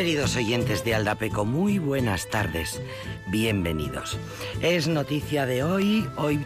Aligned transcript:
Queridos 0.00 0.34
oyentes 0.36 0.82
de 0.82 0.94
Aldapeco, 0.94 1.44
muy 1.44 1.78
buenas 1.78 2.30
tardes, 2.30 2.80
bienvenidos. 3.26 4.16
Es 4.62 4.88
noticia 4.88 5.44
de 5.44 5.62
hoy, 5.62 6.08
hoy 6.16 6.40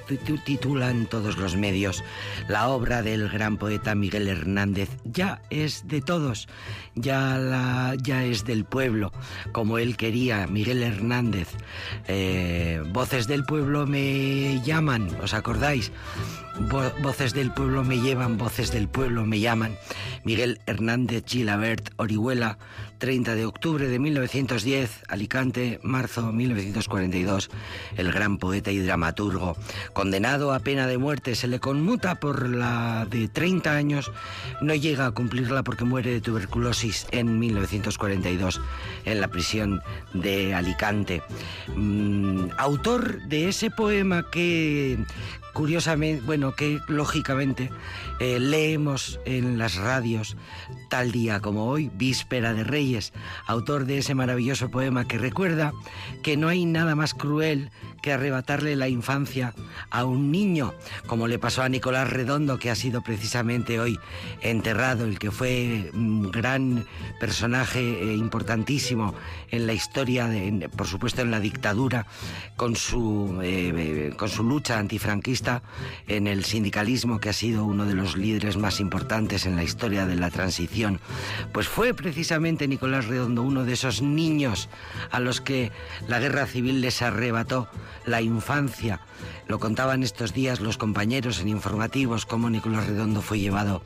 titulan 0.44 1.06
todos 1.06 1.36
los 1.36 1.54
medios, 1.54 2.02
la 2.48 2.66
obra 2.66 3.02
del 3.02 3.28
gran 3.28 3.56
poeta 3.56 3.94
Miguel 3.94 4.26
Hernández 4.26 4.88
ya 5.04 5.40
es 5.50 5.86
de 5.86 6.00
todos, 6.00 6.48
ya, 6.96 7.38
la, 7.38 7.94
ya 8.02 8.24
es 8.24 8.44
del 8.44 8.64
pueblo, 8.64 9.12
como 9.52 9.78
él 9.78 9.96
quería, 9.96 10.48
Miguel 10.48 10.82
Hernández. 10.82 11.50
Eh, 12.08 12.82
voces 12.88 13.28
del 13.28 13.44
pueblo 13.44 13.86
me 13.86 14.60
llaman, 14.64 15.16
¿os 15.22 15.32
acordáis? 15.32 15.92
Voces 17.02 17.34
del 17.34 17.52
pueblo 17.52 17.84
me 17.84 18.00
llevan, 18.00 18.38
voces 18.38 18.70
del 18.72 18.88
pueblo 18.88 19.24
me 19.26 19.40
llaman. 19.40 19.76
Miguel 20.24 20.60
Hernández 20.66 21.24
Gilabert 21.26 21.90
Orihuela, 21.96 22.58
30 22.98 23.34
de 23.34 23.44
octubre 23.44 23.88
de 23.88 23.98
1910, 23.98 25.02
Alicante, 25.08 25.80
marzo 25.82 26.32
1942, 26.32 27.50
el 27.96 28.12
gran 28.12 28.38
poeta 28.38 28.70
y 28.70 28.78
dramaturgo, 28.78 29.56
condenado 29.92 30.52
a 30.52 30.60
pena 30.60 30.86
de 30.86 30.96
muerte, 30.96 31.34
se 31.34 31.48
le 31.48 31.60
conmuta 31.60 32.14
por 32.14 32.48
la 32.48 33.06
de 33.10 33.28
30 33.28 33.74
años, 33.74 34.10
no 34.62 34.74
llega 34.74 35.06
a 35.06 35.10
cumplirla 35.10 35.62
porque 35.62 35.84
muere 35.84 36.12
de 36.12 36.20
tuberculosis 36.20 37.06
en 37.10 37.38
1942 37.38 38.60
en 39.04 39.20
la 39.20 39.28
prisión 39.28 39.82
de 40.14 40.54
Alicante. 40.54 41.22
Mm, 41.76 42.46
autor 42.56 43.22
de 43.24 43.48
ese 43.48 43.70
poema 43.70 44.24
que 44.30 44.98
curiosamente, 45.54 46.22
bueno, 46.26 46.54
que 46.54 46.80
lógicamente 46.88 47.70
eh, 48.20 48.38
leemos 48.38 49.18
en 49.24 49.56
las 49.56 49.76
radios 49.76 50.36
tal 50.90 51.12
día 51.12 51.40
como 51.40 51.66
hoy, 51.66 51.90
víspera 51.94 52.52
de 52.52 52.64
Reyes, 52.64 53.14
autor 53.46 53.86
de 53.86 53.98
ese 53.98 54.14
maravilloso 54.14 54.70
poema 54.70 55.06
que 55.06 55.16
recuerda 55.16 55.72
que 56.22 56.36
no 56.36 56.48
hay 56.48 56.66
nada 56.66 56.94
más 56.94 57.14
cruel 57.14 57.70
que 58.04 58.12
arrebatarle 58.12 58.76
la 58.76 58.86
infancia 58.86 59.54
a 59.88 60.04
un 60.04 60.30
niño, 60.30 60.74
como 61.06 61.26
le 61.26 61.38
pasó 61.38 61.62
a 61.62 61.70
Nicolás 61.70 62.10
Redondo, 62.10 62.58
que 62.58 62.70
ha 62.70 62.74
sido 62.74 63.00
precisamente 63.00 63.80
hoy 63.80 63.98
enterrado, 64.42 65.06
el 65.06 65.18
que 65.18 65.30
fue 65.30 65.90
un 65.94 66.30
gran 66.30 66.84
personaje 67.18 67.80
eh, 67.80 68.14
importantísimo 68.14 69.14
en 69.50 69.66
la 69.66 69.72
historia, 69.72 70.26
de, 70.26 70.68
por 70.76 70.86
supuesto 70.86 71.22
en 71.22 71.30
la 71.30 71.40
dictadura, 71.40 72.06
con 72.56 72.76
su, 72.76 73.40
eh, 73.42 74.12
con 74.18 74.28
su 74.28 74.44
lucha 74.44 74.78
antifranquista, 74.78 75.62
en 76.06 76.26
el 76.26 76.44
sindicalismo, 76.44 77.20
que 77.20 77.30
ha 77.30 77.32
sido 77.32 77.64
uno 77.64 77.86
de 77.86 77.94
los 77.94 78.18
líderes 78.18 78.58
más 78.58 78.80
importantes 78.80 79.46
en 79.46 79.56
la 79.56 79.64
historia 79.64 80.04
de 80.04 80.16
la 80.16 80.30
transición. 80.30 81.00
Pues 81.54 81.68
fue 81.68 81.94
precisamente 81.94 82.68
Nicolás 82.68 83.06
Redondo 83.06 83.40
uno 83.40 83.64
de 83.64 83.72
esos 83.72 84.02
niños 84.02 84.68
a 85.10 85.20
los 85.20 85.40
que 85.40 85.72
la 86.06 86.20
guerra 86.20 86.44
civil 86.44 86.82
les 86.82 87.00
arrebató 87.00 87.66
la 88.06 88.20
infancia. 88.20 89.00
Lo 89.46 89.58
contaban 89.58 90.02
estos 90.02 90.32
días 90.32 90.60
los 90.60 90.78
compañeros 90.78 91.40
en 91.40 91.48
informativos 91.48 92.26
cómo 92.26 92.50
Nicolás 92.50 92.86
Redondo 92.86 93.22
fue 93.22 93.38
llevado 93.38 93.82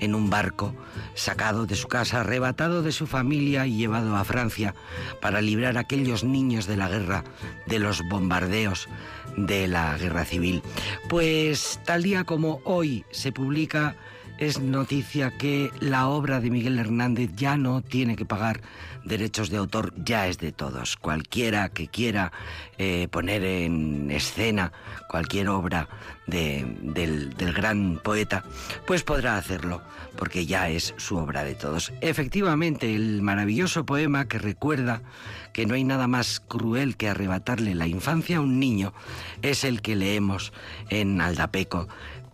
en 0.00 0.14
un 0.14 0.30
barco, 0.30 0.74
sacado 1.14 1.66
de 1.66 1.76
su 1.76 1.88
casa, 1.88 2.20
arrebatado 2.20 2.82
de 2.82 2.92
su 2.92 3.06
familia 3.06 3.66
y 3.66 3.76
llevado 3.76 4.16
a 4.16 4.24
Francia 4.24 4.74
para 5.20 5.40
librar 5.40 5.76
a 5.76 5.80
aquellos 5.80 6.24
niños 6.24 6.66
de 6.66 6.76
la 6.76 6.88
guerra, 6.88 7.24
de 7.66 7.78
los 7.78 8.02
bombardeos 8.08 8.88
de 9.36 9.68
la 9.68 9.96
guerra 9.96 10.24
civil. 10.24 10.62
Pues 11.08 11.80
tal 11.84 12.02
día 12.02 12.24
como 12.24 12.60
hoy 12.64 13.04
se 13.10 13.32
publica 13.32 13.96
es 14.38 14.58
noticia 14.58 15.36
que 15.36 15.70
la 15.80 16.08
obra 16.08 16.40
de 16.40 16.50
Miguel 16.50 16.78
Hernández 16.78 17.30
ya 17.36 17.58
no 17.58 17.82
tiene 17.82 18.16
que 18.16 18.24
pagar 18.24 18.62
derechos 19.10 19.50
de 19.50 19.58
autor, 19.58 19.92
ya 20.02 20.26
es 20.28 20.38
de 20.38 20.52
todos. 20.52 20.96
Cualquiera 20.96 21.68
que 21.68 21.88
quiera 21.88 22.32
eh, 22.78 23.08
poner 23.10 23.44
en 23.44 24.10
escena 24.10 24.72
cualquier 25.08 25.48
obra 25.48 25.88
del, 26.26 27.34
del 27.34 27.52
gran 27.52 28.00
poeta, 28.02 28.44
pues 28.86 29.02
podrá 29.02 29.36
hacerlo, 29.36 29.82
porque 30.16 30.46
ya 30.46 30.70
es 30.70 30.94
su 30.96 31.18
obra 31.18 31.44
de 31.44 31.54
todos. 31.54 31.92
Efectivamente, 32.00 32.94
el 32.94 33.20
maravilloso 33.20 33.84
poema 33.84 34.26
que 34.26 34.38
recuerda 34.38 35.02
que 35.52 35.66
no 35.66 35.74
hay 35.74 35.84
nada 35.84 36.06
más 36.06 36.40
cruel 36.40 36.96
que 36.96 37.08
arrebatarle 37.08 37.74
la 37.74 37.88
infancia 37.88 38.38
a 38.38 38.40
un 38.40 38.60
niño 38.60 38.94
es 39.42 39.64
el 39.64 39.82
que 39.82 39.96
leemos 39.96 40.52
en 40.88 41.20
Aldapeco 41.20 41.88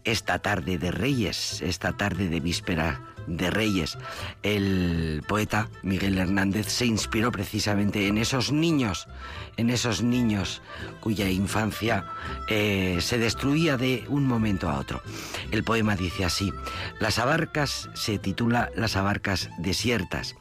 esta 0.05 0.39
tarde 0.39 0.79
de 0.79 0.93
Reyes, 0.93 1.63
esta 1.63 1.97
tarde 1.97 2.29
de 2.29 2.39
víspera 2.39 3.01
de 3.27 3.51
Reyes. 3.51 3.99
El 4.43 5.23
poeta 5.27 5.69
Miguel 5.83 6.19
Hernández 6.19 6.69
se 6.69 6.87
inspiró 6.87 7.33
precisamente 7.33 8.07
en 8.07 8.19
esos 8.19 8.53
niños, 8.53 9.09
en 9.57 9.71
esos 9.71 10.03
niños 10.03 10.63
cuya 11.01 11.29
infancia 11.29 12.05
eh, 12.49 12.99
se 13.01 13.19
destruía 13.19 13.77
de 13.77 14.05
un 14.09 14.27
momento 14.27 14.69
a 14.69 14.79
otro. 14.79 15.03
El 15.51 15.65
poema 15.65 15.97
dice 15.97 16.25
así, 16.25 16.53
Las 17.01 17.19
abarcas 17.19 17.89
se 17.95 18.19
titula 18.19 18.71
Las 18.77 18.97
abarcas 18.97 19.51
desiertas. 19.59 20.37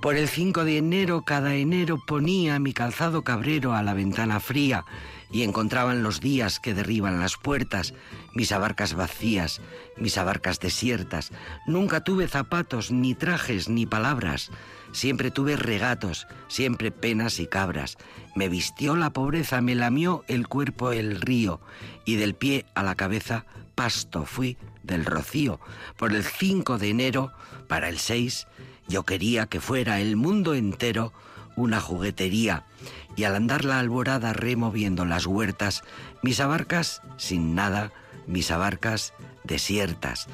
Por 0.00 0.16
el 0.16 0.28
5 0.28 0.64
de 0.64 0.78
enero 0.78 1.22
cada 1.22 1.54
enero 1.54 1.98
ponía 2.06 2.58
mi 2.58 2.72
calzado 2.72 3.22
cabrero 3.22 3.74
a 3.74 3.82
la 3.82 3.94
ventana 3.94 4.40
fría 4.40 4.84
y 5.30 5.42
encontraban 5.42 6.02
los 6.02 6.20
días 6.20 6.60
que 6.60 6.74
derriban 6.74 7.20
las 7.20 7.36
puertas, 7.36 7.94
mis 8.34 8.52
abarcas 8.52 8.94
vacías, 8.94 9.60
mis 9.96 10.18
abarcas 10.18 10.60
desiertas. 10.60 11.30
Nunca 11.66 12.02
tuve 12.02 12.28
zapatos, 12.28 12.90
ni 12.90 13.14
trajes, 13.14 13.68
ni 13.68 13.86
palabras. 13.86 14.50
Siempre 14.92 15.30
tuve 15.30 15.56
regatos, 15.56 16.26
siempre 16.48 16.90
penas 16.90 17.38
y 17.38 17.46
cabras. 17.46 17.96
Me 18.34 18.48
vistió 18.48 18.96
la 18.96 19.12
pobreza, 19.12 19.60
me 19.60 19.74
lamió 19.74 20.24
el 20.26 20.48
cuerpo 20.48 20.92
el 20.92 21.20
río, 21.20 21.60
y 22.04 22.16
del 22.16 22.34
pie 22.34 22.66
a 22.74 22.82
la 22.82 22.96
cabeza 22.96 23.46
pasto 23.74 24.26
fui 24.26 24.58
del 24.82 25.04
rocío. 25.04 25.60
Por 25.96 26.12
el 26.12 26.24
5 26.24 26.78
de 26.78 26.90
enero, 26.90 27.32
para 27.68 27.88
el 27.88 27.98
6, 27.98 28.46
yo 28.88 29.04
quería 29.04 29.46
que 29.46 29.60
fuera 29.60 30.00
el 30.00 30.16
mundo 30.16 30.54
entero 30.54 31.12
una 31.60 31.80
juguetería 31.80 32.64
y 33.16 33.24
al 33.24 33.36
andar 33.36 33.64
la 33.64 33.78
alborada 33.78 34.32
removiendo 34.32 35.04
las 35.04 35.26
huertas, 35.26 35.82
mis 36.22 36.40
abarcas 36.40 37.02
sin 37.16 37.54
nada, 37.54 37.92
mis 38.26 38.50
abarcas 38.50 39.14
desiertas. 39.44 40.26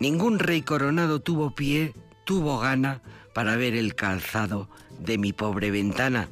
Ningún 0.00 0.38
rey 0.38 0.62
coronado 0.62 1.20
tuvo 1.20 1.54
pie, 1.54 1.94
tuvo 2.24 2.58
gana 2.58 3.00
para 3.34 3.56
ver 3.56 3.74
el 3.74 3.94
calzado 3.94 4.68
de 4.98 5.18
mi 5.18 5.32
pobre 5.32 5.70
ventana. 5.70 6.28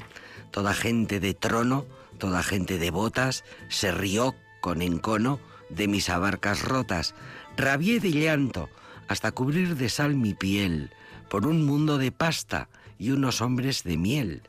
Toda 0.50 0.74
gente 0.74 1.20
de 1.20 1.34
trono, 1.34 1.86
toda 2.18 2.42
gente 2.42 2.78
de 2.78 2.90
botas, 2.90 3.44
se 3.68 3.92
rió 3.92 4.34
con 4.60 4.82
encono 4.82 5.38
de 5.68 5.86
mis 5.86 6.08
abarcas 6.08 6.62
rotas. 6.62 7.14
Rabié 7.56 8.00
de 8.00 8.10
llanto 8.10 8.68
hasta 9.06 9.32
cubrir 9.32 9.76
de 9.76 9.88
sal 9.88 10.14
mi 10.14 10.34
piel 10.34 10.90
por 11.28 11.46
un 11.46 11.64
mundo 11.64 11.98
de 11.98 12.10
pasta 12.10 12.68
y 13.00 13.10
unos 13.10 13.40
hombres 13.40 13.82
de 13.82 13.96
miel. 13.96 14.42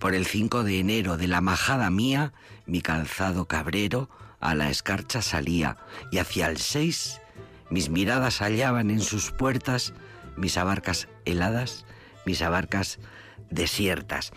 Por 0.00 0.14
el 0.14 0.26
5 0.26 0.64
de 0.64 0.80
enero 0.80 1.16
de 1.18 1.28
la 1.28 1.40
majada 1.40 1.90
mía, 1.90 2.32
mi 2.66 2.80
calzado 2.80 3.44
cabrero 3.44 4.08
a 4.40 4.54
la 4.54 4.70
escarcha 4.70 5.20
salía, 5.20 5.76
y 6.10 6.18
hacia 6.18 6.48
el 6.48 6.56
6 6.56 7.20
mis 7.70 7.88
miradas 7.88 8.40
hallaban 8.40 8.90
en 8.90 9.00
sus 9.00 9.30
puertas 9.30 9.94
mis 10.36 10.56
abarcas 10.56 11.06
heladas, 11.24 11.84
mis 12.26 12.42
abarcas 12.42 12.98
desiertas. 13.50 14.32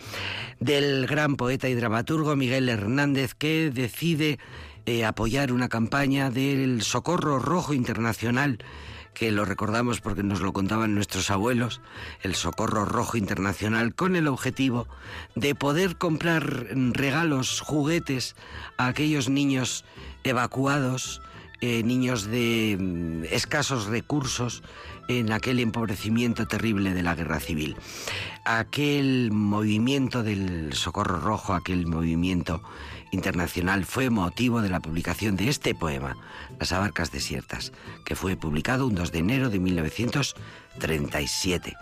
Del 0.60 1.06
gran 1.06 1.36
poeta 1.36 1.68
y 1.68 1.74
dramaturgo 1.74 2.36
Miguel 2.36 2.68
Hernández 2.68 3.34
que 3.34 3.70
decide 3.72 4.38
eh, 4.86 5.04
apoyar 5.04 5.50
una 5.50 5.68
campaña 5.68 6.30
del 6.30 6.82
Socorro 6.82 7.38
Rojo 7.38 7.74
Internacional 7.74 8.58
que 9.14 9.30
lo 9.30 9.44
recordamos 9.44 10.00
porque 10.00 10.22
nos 10.22 10.40
lo 10.40 10.52
contaban 10.52 10.94
nuestros 10.94 11.30
abuelos, 11.30 11.80
el 12.22 12.34
Socorro 12.34 12.84
Rojo 12.84 13.16
Internacional, 13.16 13.94
con 13.94 14.16
el 14.16 14.26
objetivo 14.26 14.86
de 15.34 15.54
poder 15.54 15.96
comprar 15.96 16.66
regalos, 16.92 17.60
juguetes 17.60 18.36
a 18.76 18.88
aquellos 18.88 19.28
niños 19.28 19.84
evacuados, 20.24 21.22
eh, 21.60 21.82
niños 21.82 22.26
de 22.26 22.76
mm, 22.78 23.24
escasos 23.30 23.86
recursos 23.86 24.62
en 25.08 25.32
aquel 25.32 25.60
empobrecimiento 25.60 26.46
terrible 26.46 26.92
de 26.92 27.02
la 27.02 27.14
guerra 27.14 27.40
civil. 27.40 27.76
Aquel 28.44 29.30
movimiento 29.32 30.22
del 30.22 30.72
Socorro 30.72 31.20
Rojo, 31.20 31.54
aquel 31.54 31.86
movimiento 31.86 32.62
internacional 33.14 33.86
fue 33.86 34.10
motivo 34.10 34.60
de 34.60 34.68
la 34.68 34.80
publicación 34.80 35.36
de 35.36 35.48
este 35.48 35.74
poema, 35.74 36.14
Las 36.58 36.72
abarcas 36.72 37.10
desiertas, 37.10 37.72
que 38.04 38.16
fue 38.16 38.36
publicado 38.36 38.86
un 38.86 38.94
2 38.94 39.12
de 39.12 39.20
enero 39.20 39.48
de 39.48 39.58
1937. 39.58 41.74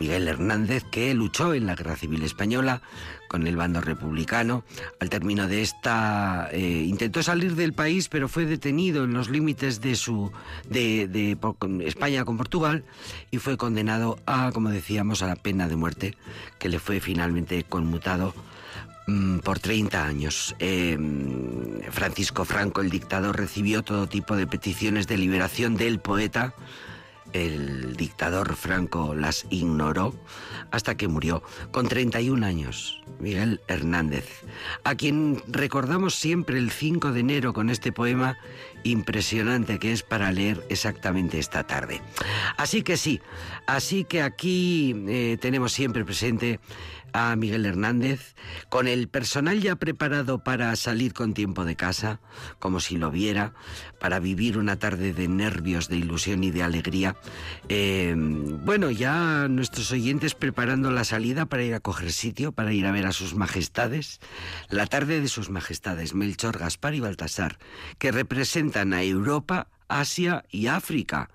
Miguel 0.00 0.28
Hernández, 0.28 0.84
que 0.90 1.12
luchó 1.12 1.52
en 1.54 1.66
la 1.66 1.74
Guerra 1.74 1.96
Civil 1.96 2.22
Española 2.22 2.80
con 3.28 3.46
el 3.46 3.56
bando 3.56 3.80
republicano, 3.80 4.64
al 5.00 5.10
término 5.10 5.48
de 5.48 5.62
esta 5.62 6.48
eh, 6.52 6.84
intentó 6.86 7.22
salir 7.22 7.54
del 7.54 7.74
país, 7.74 8.08
pero 8.08 8.28
fue 8.28 8.46
detenido 8.46 9.04
en 9.04 9.12
los 9.12 9.28
límites 9.28 9.80
de 9.80 9.94
su 9.96 10.32
de, 10.68 11.08
de 11.08 11.36
España 11.86 12.24
con 12.24 12.38
Portugal 12.38 12.84
y 13.30 13.38
fue 13.38 13.56
condenado 13.56 14.18
a, 14.26 14.52
como 14.52 14.70
decíamos, 14.70 15.22
a 15.22 15.26
la 15.26 15.36
pena 15.36 15.68
de 15.68 15.76
muerte, 15.76 16.16
que 16.58 16.68
le 16.68 16.78
fue 16.78 17.00
finalmente 17.00 17.64
conmutado 17.64 18.34
por 19.42 19.58
30 19.58 20.04
años. 20.04 20.54
Em, 20.58 21.80
Francisco 21.90 22.44
Franco, 22.44 22.80
el 22.80 22.90
dictador, 22.90 23.36
recibió 23.36 23.82
todo 23.82 24.06
tipo 24.06 24.36
de 24.36 24.46
peticiones 24.46 25.06
de 25.06 25.16
liberación 25.16 25.76
del 25.76 25.98
poeta. 25.98 26.54
El 27.32 27.96
dictador 27.96 28.56
Franco 28.56 29.14
las 29.14 29.46
ignoró 29.50 30.14
hasta 30.70 30.96
que 30.96 31.08
murió 31.08 31.42
con 31.70 31.86
31 31.88 32.44
años. 32.44 33.02
Miguel 33.18 33.60
Hernández, 33.66 34.26
a 34.84 34.94
quien 34.94 35.42
recordamos 35.46 36.14
siempre 36.14 36.58
el 36.58 36.70
5 36.70 37.12
de 37.12 37.20
enero 37.20 37.52
con 37.52 37.68
este 37.68 37.92
poema 37.92 38.38
impresionante 38.84 39.78
que 39.78 39.92
es 39.92 40.02
para 40.02 40.30
leer 40.32 40.64
exactamente 40.68 41.38
esta 41.38 41.64
tarde. 41.64 42.00
Así 42.56 42.82
que 42.82 42.96
sí, 42.96 43.20
así 43.66 44.04
que 44.04 44.22
aquí 44.22 44.94
eh, 45.08 45.36
tenemos 45.40 45.72
siempre 45.72 46.04
presente 46.04 46.60
a 47.12 47.34
Miguel 47.36 47.66
Hernández, 47.66 48.34
con 48.68 48.88
el 48.88 49.08
personal 49.08 49.60
ya 49.60 49.76
preparado 49.76 50.42
para 50.42 50.74
salir 50.76 51.12
con 51.12 51.34
tiempo 51.34 51.64
de 51.64 51.76
casa, 51.76 52.20
como 52.58 52.80
si 52.80 52.96
lo 52.96 53.10
viera, 53.10 53.54
para 54.00 54.20
vivir 54.20 54.58
una 54.58 54.78
tarde 54.78 55.12
de 55.12 55.28
nervios, 55.28 55.88
de 55.88 55.96
ilusión 55.96 56.44
y 56.44 56.50
de 56.50 56.62
alegría. 56.62 57.16
Eh, 57.68 58.14
bueno, 58.16 58.90
ya 58.90 59.48
nuestros 59.48 59.92
oyentes 59.92 60.34
preparando 60.34 60.90
la 60.90 61.04
salida 61.04 61.46
para 61.46 61.64
ir 61.64 61.74
a 61.74 61.80
coger 61.80 62.12
sitio, 62.12 62.52
para 62.52 62.72
ir 62.72 62.86
a 62.86 62.92
ver 62.92 63.06
a 63.06 63.12
sus 63.12 63.34
majestades, 63.34 64.20
la 64.70 64.86
tarde 64.86 65.20
de 65.20 65.28
sus 65.28 65.50
majestades, 65.50 66.14
Melchor, 66.14 66.58
Gaspar 66.58 66.94
y 66.94 67.00
Baltasar, 67.00 67.58
que 67.98 68.12
representan 68.12 68.92
a 68.92 69.02
Europa, 69.02 69.68
Asia 69.88 70.44
y 70.50 70.66
África 70.66 71.30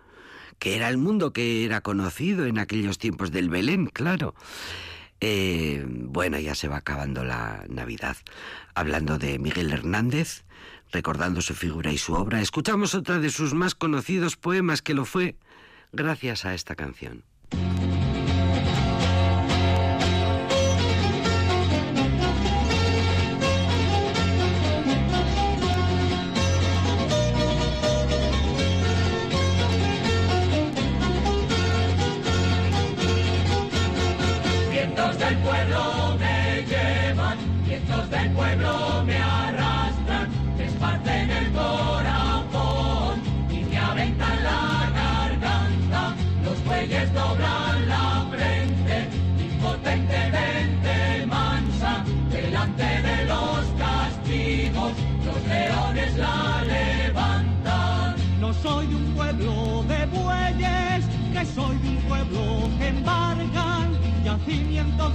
que 0.64 0.78
era 0.78 0.88
el 0.88 0.98
mundo 0.98 1.34
que 1.34 1.66
era 1.66 1.81
conocido 1.81 2.46
en 2.46 2.58
aquellos 2.58 2.98
tiempos 2.98 3.31
del 3.31 3.50
Belén, 3.50 3.88
claro. 3.88 4.34
Eh, 5.25 5.86
bueno, 5.88 6.38
ya 6.38 6.54
se 6.54 6.68
va 6.68 6.75
acabando 6.75 7.24
la 7.24 7.64
Navidad. 7.70 8.18
Hablando 8.75 9.18
de 9.18 9.40
Miguel 9.40 9.72
Hernández, 9.72 10.44
recordando 10.92 11.42
su 11.42 11.56
figura 11.56 11.94
y 11.94 11.98
su 11.98 12.14
obra, 12.14 12.42
escuchamos 12.42 12.94
otra 12.94 13.20
de 13.20 13.30
sus 13.30 13.54
más 13.54 13.74
conocidos 13.74 14.36
poemas 14.36 14.81
que 14.81 14.94
lo 14.94 15.06
fue 15.06 15.38
gracias 15.94 16.44
a 16.44 16.54
esta 16.54 16.75
canción. 16.75 17.24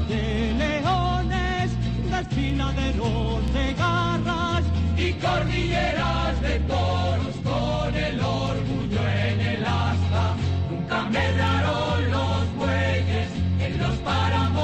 De 0.08 0.54
leones, 0.56 1.70
desfiladeros 2.10 3.52
de 3.52 3.74
garras 3.74 4.64
y 4.96 5.12
cordilleras 5.14 6.40
de 6.40 6.58
toros 6.60 7.36
con 7.44 7.94
el 7.94 8.20
orgullo 8.20 9.08
en 9.08 9.40
el 9.40 9.64
asta. 9.64 10.36
Nunca 10.70 11.02
me 11.10 11.32
daron 11.32 12.10
los 12.10 12.56
bueyes 12.56 13.28
en 13.60 13.78
los 13.78 13.96
páramos 13.96 14.57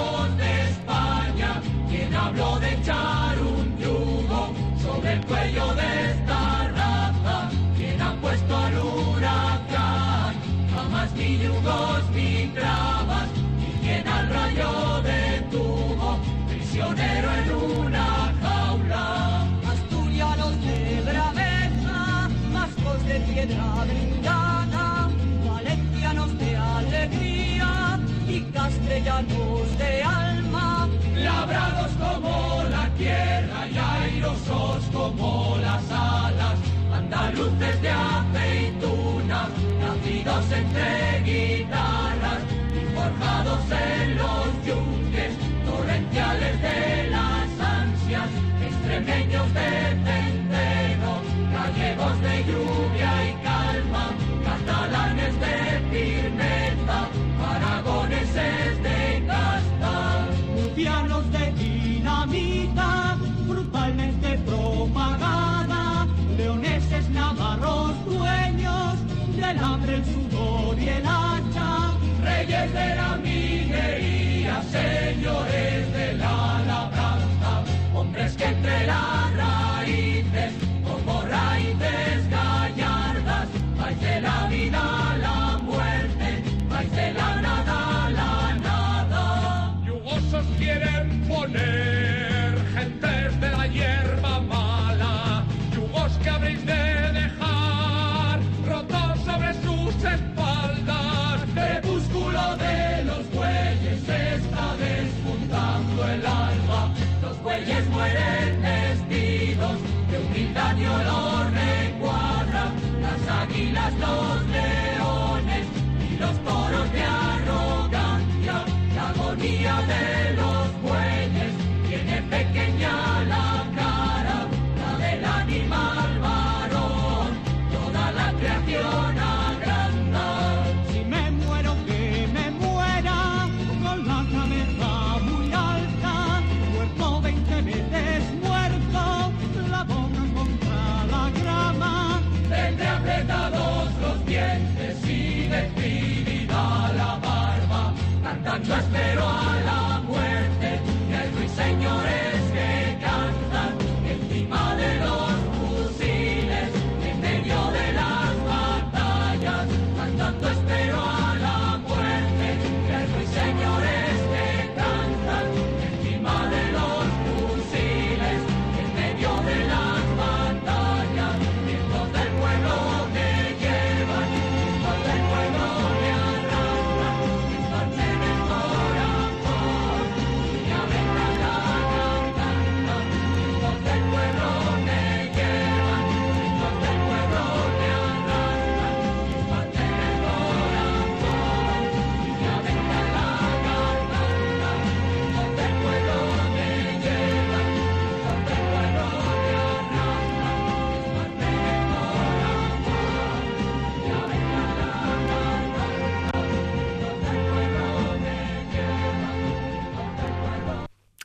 como 35.04 35.56
las 35.60 35.90
alas, 35.90 36.58
andaluces 36.92 37.82
de 37.82 37.90
aceituna, 37.90 39.48
nacidos 39.80 40.44
entre 40.52 41.20
guitarras 41.24 42.40
y 42.72 42.94
forjados 42.94 43.60
en 43.70 44.16
los 44.16 44.66
yunques 44.66 45.32
de 46.62 47.10
las 47.10 47.48
ansias, 47.60 48.30
extremeños 48.66 49.52
de 49.52 49.68
centeno, 50.04 51.12
gallegos 51.52 52.20
de 52.22 52.44
lluvia 52.44 53.30
y 53.30 53.33
propagada, 64.38 66.06
leoneses 66.36 67.08
navarros 67.10 67.92
dueños 68.04 68.94
del 69.36 69.58
hambre, 69.58 69.96
el 69.96 70.04
sudor 70.04 70.78
y 70.78 70.88
el 70.88 71.04
hacha, 71.06 71.92
reyes 72.22 72.72
de 72.72 72.94
la 72.94 73.16
miguería, 73.16 74.62
señores 74.62 75.92
de 75.92 76.14
la 76.14 76.60
labranza, 76.66 77.64
hombres 77.94 78.36
que 78.36 78.44
entre 78.44 78.86
las 78.86 79.34
raíces, 79.36 80.52
como 80.84 81.22
raíces 81.22 82.23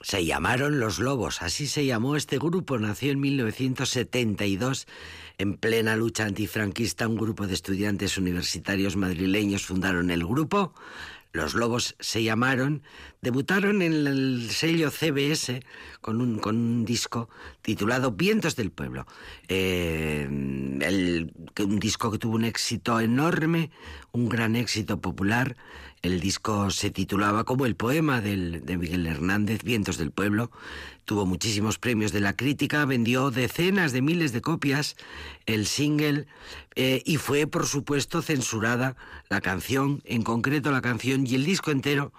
Se 0.09 0.25
llamaron 0.25 0.79
Los 0.79 0.97
Lobos, 0.97 1.43
así 1.43 1.67
se 1.67 1.85
llamó 1.85 2.15
este 2.15 2.39
grupo, 2.39 2.79
nació 2.79 3.11
en 3.11 3.19
1972 3.19 4.87
en 5.37 5.55
plena 5.55 5.95
lucha 5.95 6.25
antifranquista. 6.25 7.07
Un 7.07 7.15
grupo 7.15 7.45
de 7.45 7.53
estudiantes 7.53 8.17
universitarios 8.17 8.95
madrileños 8.95 9.67
fundaron 9.67 10.09
el 10.09 10.25
grupo. 10.25 10.73
Los 11.31 11.53
Lobos 11.53 11.95
se 11.99 12.23
llamaron, 12.23 12.81
debutaron 13.21 13.83
en 13.83 14.07
el 14.07 14.49
sello 14.49 14.89
CBS 14.89 15.61
con 16.01 16.21
un, 16.21 16.39
con 16.39 16.55
un 16.55 16.85
disco 16.85 17.29
titulado 17.61 18.11
Vientos 18.11 18.55
del 18.55 18.71
Pueblo. 18.71 19.05
Eh, 19.47 20.27
un 20.27 21.79
disco 21.79 22.09
que 22.09 22.17
tuvo 22.17 22.33
un 22.33 22.45
éxito 22.45 22.99
enorme, 22.99 23.69
un 24.11 24.27
gran 24.27 24.55
éxito 24.55 25.01
popular. 25.01 25.55
El 26.01 26.21
disco 26.21 26.69
se 26.71 26.91
titulaba 26.91 27.43
como 27.43 27.65
el 27.65 27.75
poema 27.75 28.21
de 28.21 28.77
Miguel 28.77 29.05
Hernández, 29.05 29.63
Vientos 29.63 29.97
del 29.97 30.11
Pueblo. 30.11 30.49
Tuvo 31.03 31.25
muchísimos 31.25 31.77
premios 31.77 32.13
de 32.13 32.21
la 32.21 32.35
crítica, 32.35 32.85
vendió 32.85 33.31
decenas 33.31 33.91
de 33.91 34.01
miles 34.01 34.31
de 34.31 34.41
copias 34.41 34.95
el 35.45 35.65
single 35.65 36.27
eh, 36.75 37.01
y 37.05 37.17
fue, 37.17 37.47
por 37.47 37.65
supuesto, 37.65 38.21
censurada 38.21 38.95
la 39.27 39.41
canción, 39.41 40.01
en 40.05 40.23
concreto 40.23 40.71
la 40.71 40.81
canción 40.81 41.27
y 41.27 41.35
el 41.35 41.43
disco 41.43 41.71
entero 41.71 42.13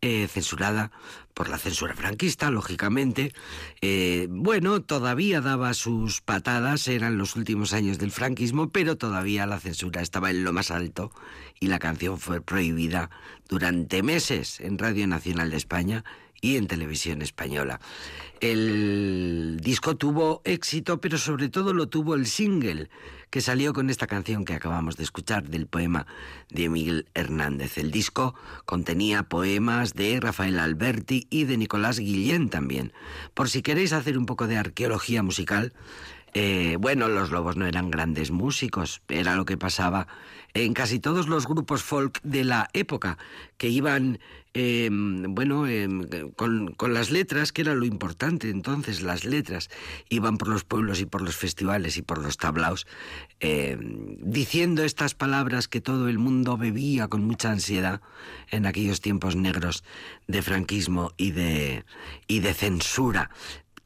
eh, 0.00 0.28
censurada 0.28 0.90
por 1.34 1.48
la 1.48 1.58
censura 1.58 1.94
franquista, 1.94 2.50
lógicamente. 2.50 3.32
Eh, 3.80 4.28
bueno, 4.30 4.80
todavía 4.80 5.40
daba 5.40 5.74
sus 5.74 6.20
patadas, 6.20 6.88
eran 6.88 7.18
los 7.18 7.36
últimos 7.36 7.72
años 7.72 7.98
del 7.98 8.12
franquismo, 8.12 8.70
pero 8.70 8.96
todavía 8.96 9.46
la 9.46 9.58
censura 9.60 10.00
estaba 10.00 10.30
en 10.30 10.44
lo 10.44 10.52
más 10.52 10.70
alto 10.70 11.12
y 11.60 11.68
la 11.68 11.78
canción 11.78 12.18
fue 12.18 12.40
prohibida 12.40 13.10
durante 13.48 14.02
meses 14.02 14.60
en 14.60 14.78
Radio 14.78 15.06
Nacional 15.06 15.50
de 15.50 15.56
España 15.56 16.04
y 16.40 16.56
en 16.56 16.66
televisión 16.66 17.22
española. 17.22 17.80
El 18.40 19.58
disco 19.62 19.96
tuvo 19.96 20.42
éxito, 20.44 21.00
pero 21.00 21.16
sobre 21.16 21.48
todo 21.48 21.72
lo 21.72 21.88
tuvo 21.88 22.14
el 22.14 22.26
single 22.26 22.90
que 23.30 23.40
salió 23.40 23.72
con 23.72 23.90
esta 23.90 24.06
canción 24.06 24.44
que 24.44 24.54
acabamos 24.54 24.96
de 24.96 25.04
escuchar 25.04 25.48
del 25.48 25.66
poema 25.66 26.06
de 26.50 26.68
Miguel 26.68 27.08
Hernández. 27.14 27.78
El 27.78 27.90
disco 27.90 28.34
contenía 28.66 29.22
poemas 29.22 29.94
de 29.94 30.20
Rafael 30.20 30.58
Alberti 30.58 31.26
y 31.30 31.44
de 31.44 31.56
Nicolás 31.56 31.98
Guillén 31.98 32.50
también. 32.50 32.92
Por 33.34 33.48
si 33.48 33.62
queréis 33.62 33.92
hacer 33.92 34.18
un 34.18 34.26
poco 34.26 34.46
de 34.46 34.58
arqueología 34.58 35.22
musical, 35.22 35.72
eh, 36.38 36.76
bueno, 36.78 37.08
los 37.08 37.30
lobos 37.30 37.56
no 37.56 37.64
eran 37.64 37.90
grandes 37.90 38.30
músicos, 38.30 39.00
era 39.08 39.36
lo 39.36 39.46
que 39.46 39.56
pasaba 39.56 40.06
en 40.52 40.74
casi 40.74 41.00
todos 41.00 41.28
los 41.28 41.46
grupos 41.46 41.82
folk 41.82 42.20
de 42.24 42.44
la 42.44 42.68
época, 42.74 43.16
que 43.56 43.70
iban, 43.70 44.18
em, 44.52 45.34
bueno, 45.34 45.66
em, 45.66 46.02
con, 46.36 46.76
las 46.92 47.10
letras, 47.10 47.52
que 47.52 47.62
era 47.62 47.74
lo 47.74 47.86
importante 47.86 48.50
entonces, 48.50 49.00
las 49.00 49.24
letras, 49.24 49.70
iban 50.10 50.36
por 50.36 50.48
los 50.48 50.64
pueblos 50.64 51.00
y 51.00 51.06
por 51.06 51.22
los 51.22 51.36
festivales 51.36 51.96
y 51.96 52.02
por 52.02 52.18
los 52.18 52.36
tablaos, 52.36 52.86
em, 53.40 54.18
diciendo 54.20 54.84
estas 54.84 55.14
palabras 55.14 55.68
que 55.68 55.80
todo 55.80 56.06
el 56.06 56.18
mundo 56.18 56.58
bebía 56.58 57.08
con 57.08 57.24
mucha 57.24 57.50
ansiedad 57.50 58.02
en 58.50 58.66
aquellos 58.66 59.00
tiempos 59.00 59.36
negros 59.36 59.84
de 60.26 60.42
franquismo 60.42 61.12
y 61.16 61.30
de, 61.30 61.86
y 62.28 62.40
de 62.40 62.52
censura. 62.52 63.30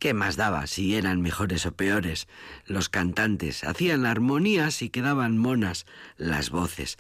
¿Qué 0.00 0.14
más 0.14 0.37
daba 0.37 0.66
si 0.66 0.97
eran 0.97 1.21
mejores 1.21 1.66
o 1.66 1.73
peores? 1.73 2.26
Los 2.64 2.88
cantantes 2.88 3.64
hacían 3.64 4.07
armonías 4.07 4.80
y 4.80 4.88
quedaban 4.88 5.37
monas 5.37 5.85
las 6.16 6.49
voces. 6.49 6.97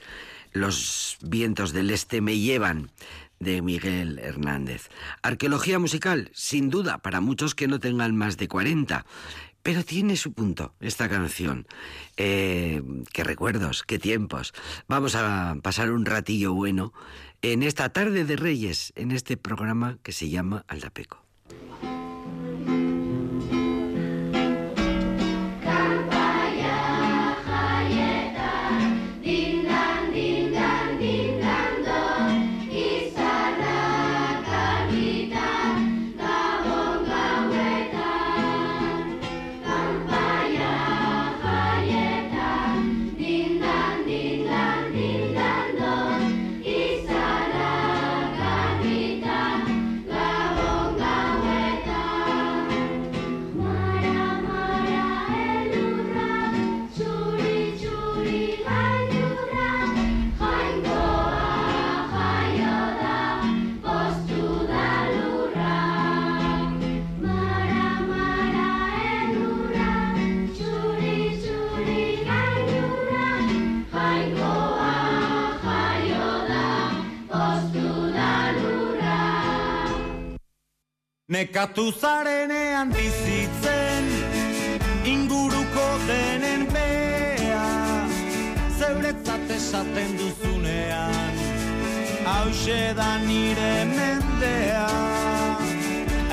Los 0.52 1.16
vientos 1.22 1.72
del 1.72 1.90
este 1.92 2.20
me 2.20 2.38
llevan 2.38 2.90
de 3.38 3.62
Miguel 3.62 4.18
Hernández. 4.18 4.90
Arqueología 5.22 5.78
musical, 5.78 6.30
sin 6.34 6.68
duda, 6.68 6.98
para 6.98 7.22
muchos 7.22 7.54
que 7.54 7.68
no 7.68 7.80
tengan 7.80 8.14
más 8.14 8.36
de 8.36 8.48
40. 8.48 9.06
Pero 9.62 9.82
tiene 9.82 10.16
su 10.16 10.34
punto 10.34 10.74
esta 10.78 11.08
canción. 11.08 11.66
Eh, 12.18 12.82
qué 13.14 13.24
recuerdos, 13.24 13.82
qué 13.82 13.98
tiempos. 13.98 14.52
Vamos 14.88 15.14
a 15.14 15.56
pasar 15.62 15.90
un 15.90 16.04
ratillo 16.04 16.52
bueno 16.52 16.92
en 17.40 17.62
esta 17.62 17.94
tarde 17.94 18.26
de 18.26 18.36
Reyes, 18.36 18.92
en 18.94 19.10
este 19.10 19.38
programa 19.38 19.96
que 20.02 20.12
se 20.12 20.28
llama 20.28 20.66
Aldapeco. 20.68 21.29
Nekatu 81.30 81.92
zarenean 81.94 82.88
bizitzen 82.90 84.06
inguruko 85.06 85.84
denen 86.08 86.64
bea. 86.72 87.66
Zeuretzat 88.78 89.52
esaten 89.54 90.16
duzunean 90.18 91.38
hause 92.26 92.80
da 92.98 93.12
nire 93.28 93.86
mendea. 93.92 94.88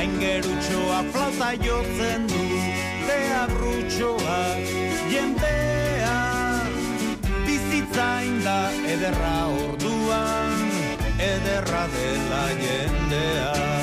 Aingerutxoa 0.01 1.03
flauta 1.13 1.51
jotzen 1.61 2.25
du 2.33 2.41
Bea 3.05 3.45
brutxoak 3.53 4.75
jendea. 5.13 6.17
Bizitzain 7.45 8.41
da 8.49 8.59
ederra 8.97 9.39
orduan 9.61 10.69
Ederra 11.31 11.85
dela 11.93 12.45
jendea 12.65 13.76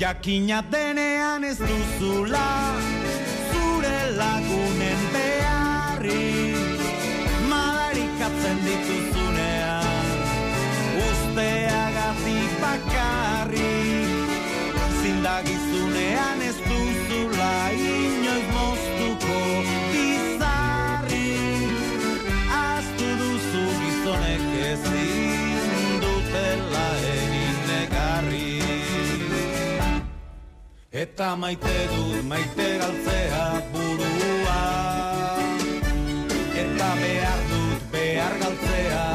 Jakina 0.00 0.62
denean 0.62 1.44
ez 1.44 1.58
duzula 1.58 2.72
Zure 3.52 3.98
lagunen 4.16 5.02
beharri. 5.12 6.54
Madarikatzen 7.50 8.62
dituzunean 8.64 10.24
Usteagatik 11.04 12.56
bakarri 12.62 13.76
Zindagizunean 15.02 16.48
ez 16.48 16.56
Eta 31.00 31.34
maite 31.34 31.76
dut 31.90 32.24
maite 32.28 32.64
galtzea 32.80 33.44
burua. 33.72 34.56
Eta 36.62 36.88
behar 37.00 37.40
dut 37.52 37.86
behar 37.94 38.34
galtzea 38.42 39.06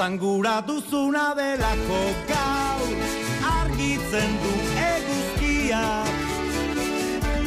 Sangura 0.00 0.64
duzuna 0.66 1.34
delako 1.36 2.00
gau 2.28 2.84
Argitzen 3.48 4.30
du 4.42 4.52
eguzkia. 4.84 5.82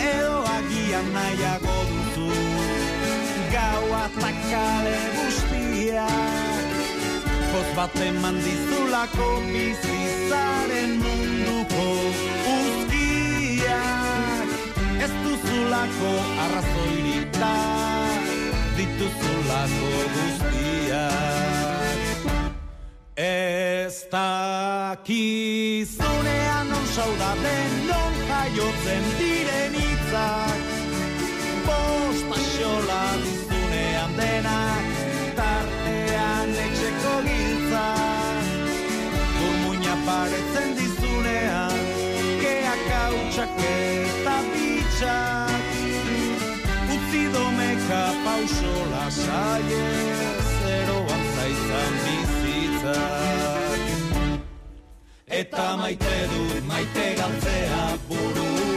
Edo 0.10 0.36
agian 0.58 1.08
nahiago 1.16 1.78
duzu 1.90 2.30
Gau 3.56 3.86
atakale 4.02 5.00
guztiak 5.16 6.68
Poz 7.56 7.70
bat 7.80 7.98
eman 8.06 8.38
dizulako 8.46 9.32
bizizaren 9.50 10.92
munduko 11.02 11.88
uzkiak 12.54 14.48
Ez 15.08 15.14
duzulako 15.26 16.14
arrazoirik 16.46 17.30
da 17.42 17.56
Dituzulako 18.78 19.94
guztiak 20.14 20.83
Ez 23.16 24.08
dakizunean 24.10 25.06
non 26.70 26.86
saudaten 26.96 27.86
non 27.86 28.14
jaiotzen 28.28 29.04
diren 29.20 29.76
itzak 29.76 30.58
Bosta 31.66 32.40
xola 32.42 33.04
dizunean 33.22 34.12
denak 34.18 34.86
tartean 35.38 36.50
etxeko 36.66 37.16
giltzak. 37.28 38.46
Burmuina 39.38 39.96
paretzen 40.08 40.70
dizunean 40.80 41.78
keak 42.42 42.84
hautsak 42.98 43.54
eta 43.62 44.38
bitxak. 44.50 45.66
Utzi 46.94 47.24
domeka 47.34 48.04
pausola 48.26 49.06
bizak 49.06 50.03
Eta 55.28 55.66
maite 55.78 56.16
dut 56.34 56.64
maite 56.70 57.08
galtzea 57.18 57.82
burua 58.10 58.73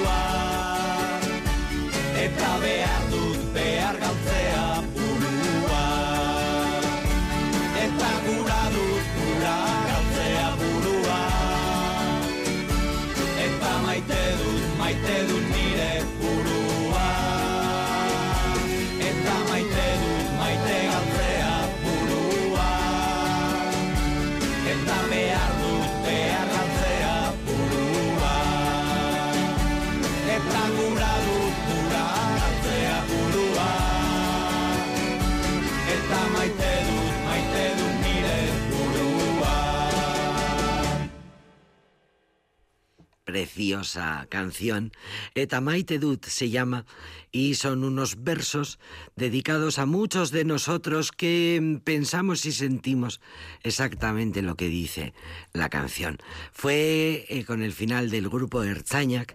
Preciosa 43.26 44.28
canción, 44.30 44.92
Eta 45.34 45.58
maite 45.60 45.98
dut 45.98 46.22
se 46.30 46.46
llama 46.48 46.86
y 47.32 47.56
son 47.58 47.82
unos 47.82 48.22
versos 48.22 48.78
dedicados 49.16 49.80
a 49.80 49.84
muchos 49.84 50.30
de 50.30 50.44
nosotros 50.44 51.10
que 51.10 51.80
pensamos 51.82 52.46
y 52.46 52.52
sentimos 52.52 53.20
exactamente 53.64 54.42
lo 54.42 54.54
que 54.54 54.68
dice 54.68 55.12
la 55.52 55.68
canción. 55.68 56.18
Fue 56.52 57.26
eh, 57.28 57.44
con 57.44 57.62
el 57.64 57.72
final 57.72 58.10
del 58.10 58.28
grupo 58.28 58.62
Erzañac 58.62 59.34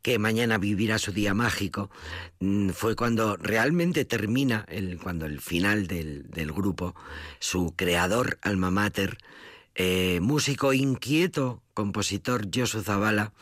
que 0.00 0.20
mañana 0.20 0.58
vivirá 0.58 1.00
su 1.00 1.10
día 1.10 1.34
mágico, 1.34 1.90
mm, 2.38 2.68
fue 2.68 2.94
cuando 2.94 3.36
realmente 3.36 4.04
termina, 4.04 4.64
el, 4.68 5.00
cuando 5.00 5.26
el 5.26 5.40
final 5.40 5.88
del, 5.88 6.30
del 6.30 6.52
grupo, 6.52 6.94
su 7.40 7.74
creador, 7.74 8.38
alma 8.42 8.70
mater, 8.70 9.18
eh, 9.74 10.20
músico 10.20 10.72
inquieto, 10.72 11.62
compositor 11.74 12.48
Josu 12.52 12.82
Zavala, 12.82 13.32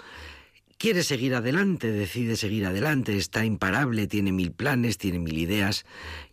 quiere 0.79 1.05
seguir 1.05 1.35
adelante, 1.35 1.93
decide 1.93 2.37
seguir 2.37 2.67
adelante, 2.67 3.17
está 3.17 3.45
imparable, 3.45 4.09
tiene 4.09 4.33
mil 4.33 4.51
planes, 4.51 4.99
tiene 4.99 5.21
mil 5.21 5.39
ideas. 5.39 5.85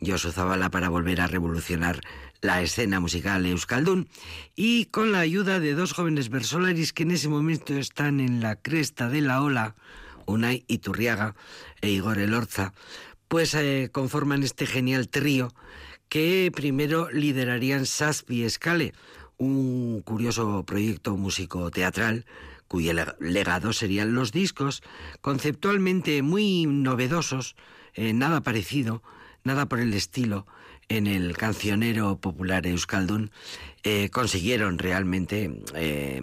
Josu 0.01 0.31
Zabala 0.31 0.71
para 0.71 0.89
volver 0.89 1.21
a 1.21 1.27
revolucionar 1.27 2.01
la 2.41 2.61
escena 2.61 2.99
musical 2.99 3.45
euskaldun 3.45 4.07
y 4.55 4.85
con 4.85 5.11
la 5.11 5.19
ayuda 5.19 5.59
de 5.59 5.73
dos 5.73 5.93
jóvenes 5.93 6.29
versolaris 6.29 6.93
que 6.93 7.03
en 7.03 7.11
ese 7.11 7.27
momento 7.27 7.75
están 7.75 8.19
en 8.19 8.41
la 8.41 8.55
cresta 8.55 9.09
de 9.09 9.21
la 9.21 9.41
ola, 9.41 9.75
Unai 10.25 10.63
Iturriaga 10.67 11.35
e 11.81 11.89
Igor 11.89 12.17
Elorza, 12.17 12.73
pues 13.27 13.53
eh, 13.53 13.89
conforman 13.91 14.43
este 14.43 14.65
genial 14.65 15.09
trío 15.09 15.53
que 16.07 16.51
primero 16.55 17.11
liderarían 17.11 17.85
Saspi 17.85 18.43
Escale, 18.43 18.93
un 19.39 20.01
curioso 20.01 20.63
proyecto 20.65 21.17
músico 21.17 21.71
teatral 21.71 22.25
cuyo 22.67 22.93
legado 23.19 23.73
serían 23.73 24.13
los 24.13 24.31
discos, 24.31 24.83
conceptualmente 25.21 26.21
muy 26.21 26.67
novedosos, 26.67 27.55
eh, 27.95 28.13
nada 28.13 28.41
parecido, 28.41 29.01
nada 29.43 29.65
por 29.65 29.79
el 29.79 29.93
estilo, 29.95 30.45
en 30.89 31.07
el 31.07 31.37
cancionero 31.37 32.17
popular 32.17 32.65
Euskaldun, 32.65 33.31
eh, 33.83 34.09
consiguieron 34.09 34.77
realmente 34.77 35.49
eh, 35.73 36.21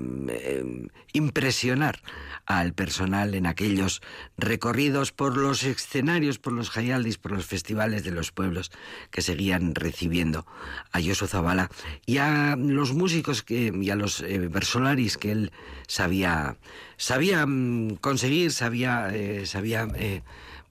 impresionar 1.15 2.03
al 2.45 2.75
personal 2.75 3.35
en 3.35 3.47
aquellos 3.47 4.03
recorridos 4.37 5.11
por 5.11 5.39
los 5.39 5.63
escenarios, 5.63 6.39
por 6.39 6.53
los 6.53 6.69
jayaldis, 6.69 7.17
por 7.17 7.33
los 7.33 7.47
festivales 7.47 8.05
de 8.05 8.11
los 8.11 8.31
pueblos 8.31 8.73
que 9.11 9.23
seguían 9.23 9.75
recibiendo 9.75 10.47
a 10.93 11.01
Yoso 11.01 11.27
Zabala 11.27 11.71
y 12.05 12.19
a 12.19 12.57
los 12.57 12.93
músicos 12.93 13.43
que, 13.43 13.73
y 13.75 13.89
a 13.89 13.97
los 13.97 14.21
eh, 14.21 14.49
versolaris 14.49 15.17
que 15.17 15.33
él 15.33 15.53
sabía, 15.87 16.59
sabía 16.99 17.47
mm, 17.47 17.97
conseguir, 18.01 18.53
sabía, 18.53 19.11
sabía 19.45 19.89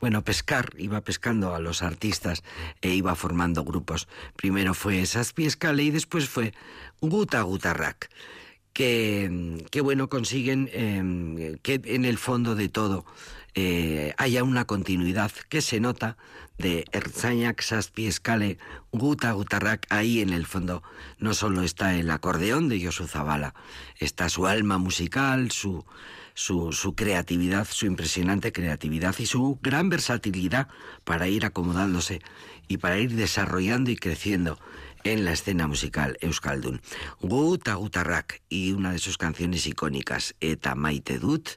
bueno, 0.05 0.21
pescar, 0.21 0.69
iba 0.77 1.01
pescando 1.01 1.55
a 1.55 1.59
los 1.59 1.81
artistas 1.81 2.43
e 2.79 2.93
iba 2.93 3.15
formando 3.15 3.63
grupos. 3.63 4.07
Primero 4.35 4.75
fue 4.75 5.03
Saspi 5.03 5.47
Escale 5.47 5.81
y 5.81 5.89
después 5.89 6.29
fue 6.29 6.53
Guta 7.01 7.41
Gutarrak 7.41 8.11
que, 8.71 9.81
bueno, 9.81 10.07
consiguen 10.07 10.69
em, 10.73 11.57
que 11.63 11.81
en 11.85 12.05
el 12.05 12.19
fondo 12.19 12.53
de 12.53 12.69
todo 12.69 13.03
eh, 13.55 14.13
haya 14.19 14.43
una 14.43 14.65
continuidad 14.65 15.31
que 15.49 15.63
se 15.63 15.79
nota 15.79 16.17
de 16.59 16.85
Erzañak, 16.91 17.63
Saspi, 17.63 18.05
Escale, 18.05 18.59
Guta, 18.91 19.31
Gutarrak, 19.31 19.87
ahí 19.89 20.21
en 20.21 20.33
el 20.33 20.45
fondo 20.45 20.83
no 21.17 21.33
solo 21.33 21.63
está 21.63 21.95
el 21.95 22.11
acordeón 22.11 22.69
de 22.69 22.79
Yosu 22.79 23.07
Zabala, 23.07 23.55
está 23.97 24.29
su 24.29 24.45
alma 24.45 24.77
musical, 24.77 25.49
su, 25.49 25.83
su, 26.35 26.71
su, 26.73 26.93
creatividad, 26.93 27.67
su 27.67 27.87
impresionante 27.87 28.51
creatividad 28.51 29.15
y 29.17 29.25
su 29.25 29.57
gran 29.63 29.89
versatilidad 29.89 30.67
para 31.03 31.27
ir 31.27 31.45
acomodándose 31.45 32.21
y 32.67 32.77
para 32.77 32.99
ir 32.99 33.15
desarrollando 33.15 33.89
y 33.89 33.95
creciendo 33.95 34.59
en 35.03 35.23
la 35.23 35.31
escena 35.31 35.67
musical 35.67 36.17
euskaldun. 36.19 36.81
Guta 37.21 37.75
Gutarrak 37.75 38.41
y 38.49 38.73
una 38.73 38.91
de 38.91 38.99
sus 38.99 39.17
canciones 39.17 39.65
icónicas, 39.65 40.35
Eta 40.41 40.75
Maite 40.75 41.19
Dut, 41.19 41.49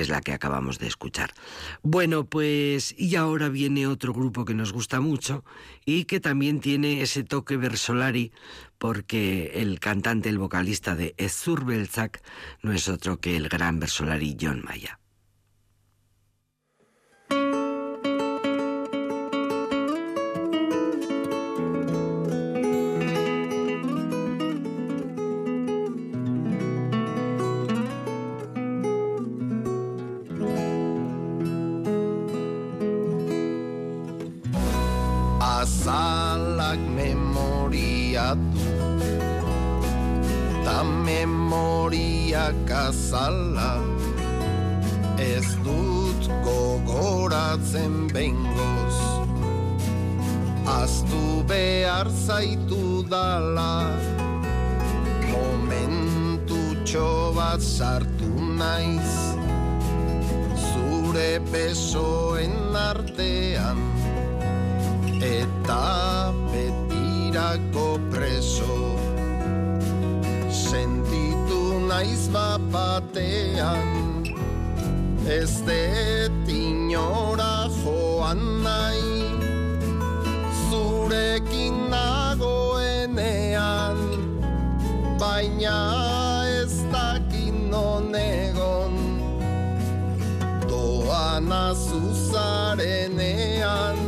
es 0.00 0.08
la 0.08 0.20
que 0.20 0.32
acabamos 0.32 0.78
de 0.78 0.86
escuchar. 0.86 1.32
Bueno, 1.82 2.24
pues 2.24 2.94
y 2.98 3.16
ahora 3.16 3.48
viene 3.48 3.86
otro 3.86 4.12
grupo 4.12 4.44
que 4.44 4.54
nos 4.54 4.72
gusta 4.72 5.00
mucho 5.00 5.44
y 5.84 6.04
que 6.04 6.20
también 6.20 6.60
tiene 6.60 7.02
ese 7.02 7.24
toque 7.24 7.56
versolari 7.56 8.32
porque 8.78 9.52
el 9.54 9.80
cantante, 9.80 10.28
el 10.28 10.38
vocalista 10.38 10.94
de 10.94 11.14
Ezur 11.16 11.64
Belzak 11.64 12.22
no 12.62 12.72
es 12.72 12.88
otro 12.88 13.18
que 13.20 13.36
el 13.36 13.48
gran 13.48 13.80
versolari 13.80 14.36
John 14.40 14.62
Maya. 14.64 14.98
Azala 42.88 43.80
Ez 45.18 45.46
dut 45.64 46.28
gogoratzen 46.44 48.08
bengoz 48.12 48.98
Aztu 50.66 51.42
behar 51.48 52.08
zaitu 52.26 53.02
dala 53.10 53.96
Momentu 55.32 56.60
txobat 56.84 57.60
sartu 57.60 58.32
naiz. 58.58 59.12
Zure 60.68 61.40
besoen 61.52 62.76
artean 62.76 63.80
Eta 65.20 66.32
betirako 66.52 67.88
preso 68.12 68.85
naiz 71.96 72.28
bapatean 72.28 73.88
Ez 75.26 75.62
det 75.66 76.30
inora 76.48 77.68
joan 77.80 78.62
nahi 78.64 79.24
Zurekin 80.68 81.76
nagoenean 81.90 83.98
Baina 85.20 85.78
ez 86.60 86.74
dakin 86.92 87.74
onegon 87.74 88.94
Doan 90.68 91.52
azuzarenean 91.52 93.98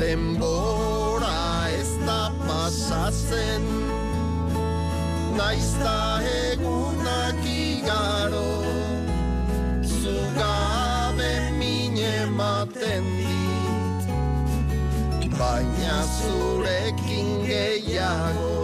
Denbora 0.00 1.38
ez 1.80 1.92
da 2.06 2.22
pasatzen 2.46 3.85
Naizta 5.36 6.20
egunak 6.24 7.44
igaro 7.44 8.50
Zugabe 9.84 11.32
mine 11.58 12.14
maten 12.38 13.04
dit 15.20 15.32
Baina 15.38 15.98
zurekin 16.18 17.28
gehiago 17.44 18.56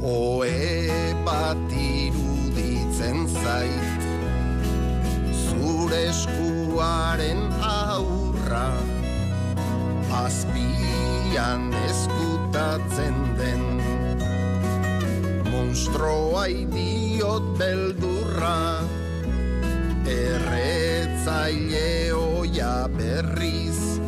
Oe 0.00 1.02
bat 1.24 1.72
iruditzen 1.74 3.26
zait. 3.28 4.04
Zure 5.34 5.98
eskuaren 6.08 7.42
aurra. 7.60 8.68
Azpian 10.22 11.68
eskutatzen 12.58 13.14
den. 13.38 13.62
Monstroa 15.50 16.46
idiot 16.46 17.58
beldurra 17.58 18.80
Erretzaile 20.06 22.12
oia 22.14 22.88
berriz. 22.96 24.00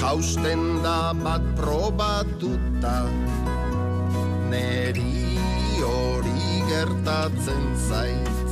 Jausten 0.00 0.82
da 0.82 1.14
bat 1.14 1.42
probatuta 1.56 3.02
Neri 4.50 5.38
hori 5.80 6.62
gertatzen 6.68 7.64
zait. 7.88 8.46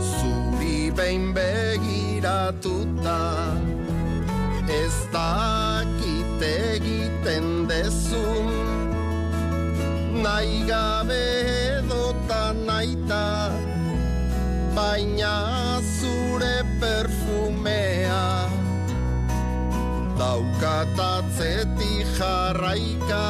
Zuri 0.00 0.90
behin 0.94 1.34
begiratuta 1.34 3.20
Ez 4.66 4.94
dakit 5.12 6.05
egiten 6.42 7.66
dezun. 7.68 8.50
Nahi 10.22 10.64
gabe 10.68 11.22
edota 11.78 12.52
naita 12.66 13.50
baina 14.76 15.34
zure 15.98 16.56
perfumea 16.80 18.24
daukatatzeti 20.18 21.92
jarraika. 22.16 23.26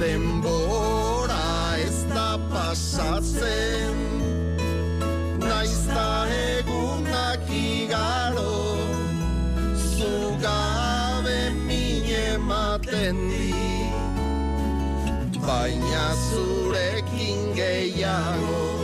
Denbora 0.00 1.78
ez 1.86 1.98
da 2.14 2.30
pasatzen 2.50 3.73
baina 16.04 16.16
zurekin 16.28 17.54
gehiago 17.56 18.74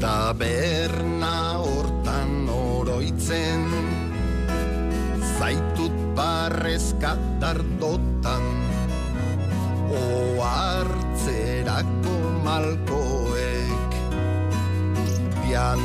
ardotan 0.00 0.69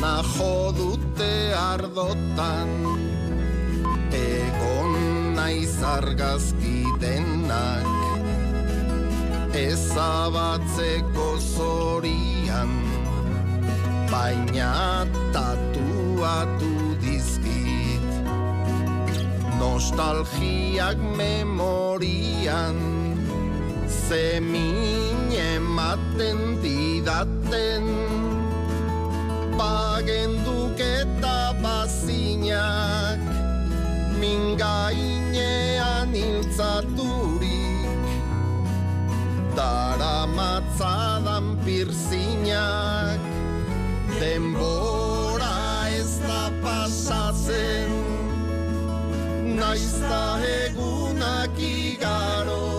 Piana 0.05 0.21
jodute 0.37 1.33
ardotan 1.57 2.69
Egon 4.13 4.93
naiz 5.33 5.81
argazki 5.81 6.83
denak 7.01 7.89
Ezabatzeko 9.57 11.29
zorian 11.41 12.75
Baina 14.11 15.07
tatuatu 15.33 16.73
nostalgiak 19.57 21.01
memorian 21.17 22.77
zemin 23.87 25.33
ematen 25.33 26.61
didaten 26.61 27.89
bagenduk 29.57 29.84
eta 30.07 31.53
bazinak 31.61 33.19
mingainean 34.19 36.13
iltzaturik 36.13 37.89
dara 39.55 40.25
matzadan 40.27 41.57
pirzinak. 41.65 43.19
Denbora 44.19 45.89
ez 45.89 46.19
da 46.19 46.51
pasatzen. 46.61 47.89
Naizta 49.55 50.39
egunak 50.43 51.57
igaro 51.59 52.74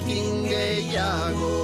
batekin 0.00 0.48
gehiago 0.48 1.59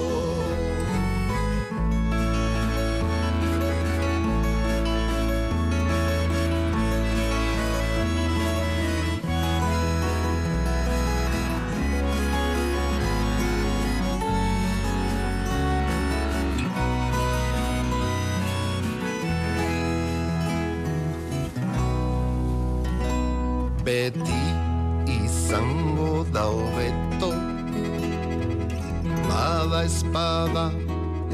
espada 29.87 30.71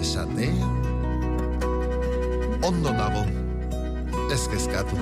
esatea 0.01 0.69
Ondo 2.63 2.93
nago 2.93 3.25
ez 4.33 4.47
kezkatu. 4.49 4.97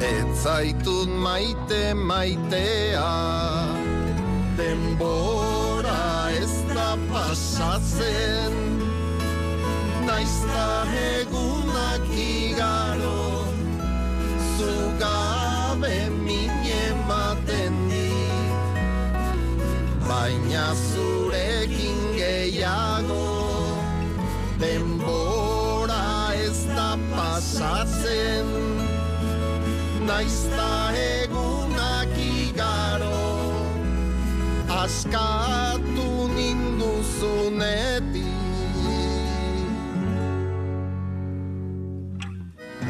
Ez 0.00 0.42
zaitut 0.42 1.08
maite 1.08 1.94
maitea. 1.94 3.08
Denbora 4.56 6.30
ez 6.42 6.54
da 6.74 6.90
pasatzen. 7.10 8.54
Naizta 10.06 10.68
egunak 11.18 12.06
igaro 12.14 13.48
Zugabe 14.56 15.96
mine 16.24 16.55
Baina 20.26 20.74
zurekin 20.74 21.98
gehiago 22.18 23.26
Denbora 24.58 26.34
ez 26.34 26.66
da 26.66 26.98
pasatzen. 27.12 28.48
Naizta 30.08 30.72
egunak 31.02 32.10
igaro 32.24 33.22
Askatu 34.80 36.08
ninduzunetik. 36.34 38.26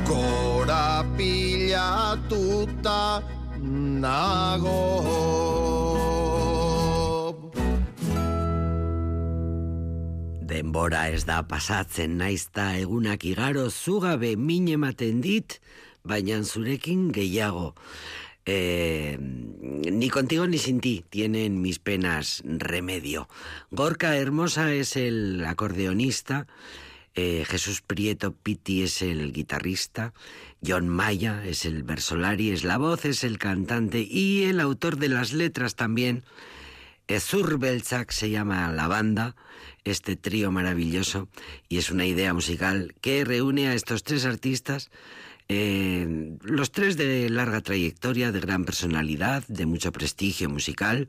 Gora 0.08 0.88
pilatuta 1.20 3.00
nago 4.06 5.65
Denbora 10.56 11.10
ez 11.12 11.26
da 11.28 11.42
pasatzen 11.44 12.14
naizta 12.16 12.70
egunak 12.80 13.26
igaro 13.28 13.66
zugabe 13.68 14.30
min 14.40 14.70
ematen 14.72 15.18
dit, 15.20 15.58
baina 16.00 16.38
zurekin 16.44 17.10
gehiago. 17.12 17.74
Eh, 18.46 19.18
ni 19.20 20.08
contigo 20.08 20.46
ni 20.46 20.56
sin 20.56 20.80
ti 20.80 21.04
tienen 21.10 21.60
mis 21.60 21.78
penas 21.78 22.40
remedio. 22.46 23.28
Gorka 23.70 24.14
Hermosa 24.16 24.72
es 24.72 24.96
el 24.96 25.44
acordeonista, 25.44 26.46
eh, 27.14 27.44
Jesús 27.44 27.82
Prieto 27.82 28.32
Pitti 28.32 28.82
es 28.82 29.02
el 29.02 29.34
guitarrista, 29.34 30.14
John 30.64 30.88
Maya 30.88 31.44
es 31.44 31.66
el 31.66 31.82
versolari, 31.82 32.50
es 32.50 32.64
la 32.64 32.78
voz, 32.78 33.04
es 33.04 33.24
el 33.24 33.36
cantante 33.36 34.06
y 34.08 34.44
el 34.44 34.60
autor 34.60 34.96
de 34.96 35.08
las 35.08 35.34
letras 35.34 35.74
también. 35.74 36.24
Ezur 37.08 37.58
Belzak 37.58 38.10
se 38.10 38.30
llama 38.30 38.72
la 38.72 38.88
banda, 38.88 39.36
este 39.84 40.16
trío 40.16 40.50
maravilloso, 40.50 41.28
y 41.68 41.78
es 41.78 41.90
una 41.90 42.04
idea 42.04 42.34
musical 42.34 42.94
que 43.00 43.24
reúne 43.24 43.68
a 43.68 43.74
estos 43.74 44.02
tres 44.02 44.24
artistas, 44.24 44.90
eh, 45.48 46.36
los 46.42 46.72
tres 46.72 46.96
de 46.96 47.30
larga 47.30 47.60
trayectoria, 47.60 48.32
de 48.32 48.40
gran 48.40 48.64
personalidad, 48.64 49.44
de 49.46 49.66
mucho 49.66 49.92
prestigio 49.92 50.50
musical, 50.50 51.08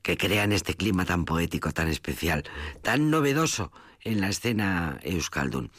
que 0.00 0.16
crean 0.16 0.52
este 0.52 0.74
clima 0.74 1.04
tan 1.04 1.26
poético, 1.26 1.72
tan 1.72 1.88
especial, 1.88 2.44
tan 2.80 3.10
novedoso 3.10 3.70
en 4.04 4.20
la 4.20 4.28
escena 4.28 5.00
euskaldun. 5.02 5.70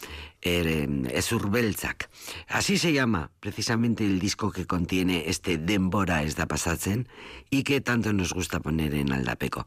Er, 0.41 0.67
Ezur 1.13 1.49
Beltzak. 1.49 2.09
Así 2.47 2.77
se 2.77 2.93
llama 2.93 3.31
precisamente 3.39 4.05
el 4.05 4.19
disco 4.19 4.51
que 4.51 4.67
contiene 4.67 5.23
este 5.27 5.57
Dembora 5.57 6.21
ez 6.21 6.35
da 6.35 6.45
pasatzen 6.45 7.07
y 7.49 7.63
que 7.63 7.81
tanto 7.81 8.13
nos 8.13 8.33
gusta 8.33 8.59
poner 8.59 8.93
en 8.93 9.11
Aldapeco. 9.11 9.65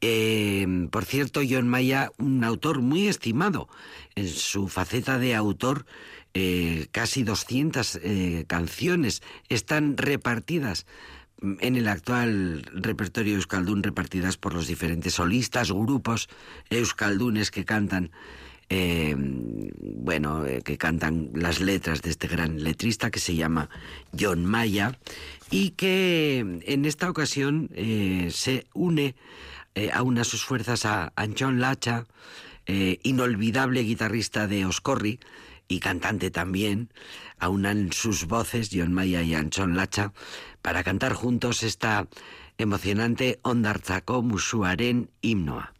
Eh, 0.00 0.86
por 0.90 1.04
cierto, 1.04 1.40
John 1.48 1.66
Maya, 1.66 2.12
un 2.18 2.44
autor 2.44 2.82
muy 2.82 3.08
estimado 3.08 3.68
en 4.14 4.28
su 4.28 4.68
faceta 4.68 5.18
de 5.18 5.34
autor, 5.34 5.86
eh, 6.34 6.86
casi 6.92 7.24
200 7.24 8.00
eh, 8.02 8.44
canciones 8.46 9.22
están 9.48 9.96
repartidas 9.96 10.86
en 11.42 11.76
el 11.76 11.88
actual 11.88 12.62
repertorio 12.72 13.34
euskaldún 13.34 13.82
repartidas 13.82 14.36
por 14.36 14.54
los 14.54 14.66
diferentes 14.66 15.14
solistas, 15.14 15.72
grupos 15.72 16.28
euskaldunes 16.70 17.50
que 17.50 17.64
cantan 17.64 18.10
eh, 18.74 19.14
bueno, 19.18 20.46
eh, 20.46 20.62
que 20.64 20.78
cantan 20.78 21.30
las 21.34 21.60
letras 21.60 22.00
de 22.00 22.08
este 22.08 22.26
gran 22.26 22.62
letrista 22.62 23.10
que 23.10 23.20
se 23.20 23.34
llama 23.34 23.68
John 24.18 24.46
Maya 24.46 24.98
y 25.50 25.70
que 25.70 26.38
en 26.38 26.84
esta 26.86 27.10
ocasión 27.10 27.68
eh, 27.74 28.28
se 28.30 28.66
une 28.72 29.14
eh, 29.74 29.90
aúna 29.92 30.24
sus 30.24 30.44
fuerzas 30.44 30.86
a 30.86 31.12
Anchón 31.16 31.60
Lacha, 31.60 32.06
inolvidable 33.02 33.82
guitarrista 33.82 34.46
de 34.46 34.64
Oscorri 34.64 35.18
y 35.72 35.80
cantante 35.80 36.30
también, 36.30 36.92
aunan 37.38 37.92
sus 37.92 38.26
voces, 38.26 38.70
John 38.72 38.92
Maya 38.92 39.22
y 39.22 39.34
Anchón 39.34 39.74
Lacha, 39.74 40.12
para 40.60 40.84
cantar 40.84 41.14
juntos 41.14 41.62
esta 41.62 42.08
emocionante 42.58 43.40
Ondartzako 43.42 44.22
Musuaren 44.22 45.10
himnoa. 45.22 45.72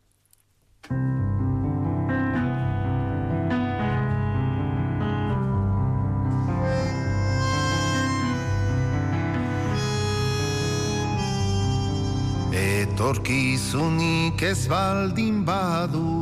Badu 15.44 16.21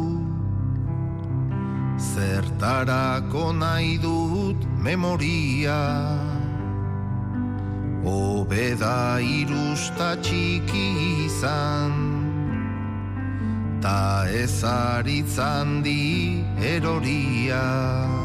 Zertarako 2.01 3.53
nahi 3.53 3.99
dut 4.01 4.65
memoria. 4.89 5.81
Obeda 8.05 9.21
irusta 9.21 10.17
txiki 10.25 10.87
izan 11.27 11.93
Ta 13.81 14.25
ez 14.29 14.65
aritzan 14.65 15.83
di 15.83 16.45
eroria 16.61 18.20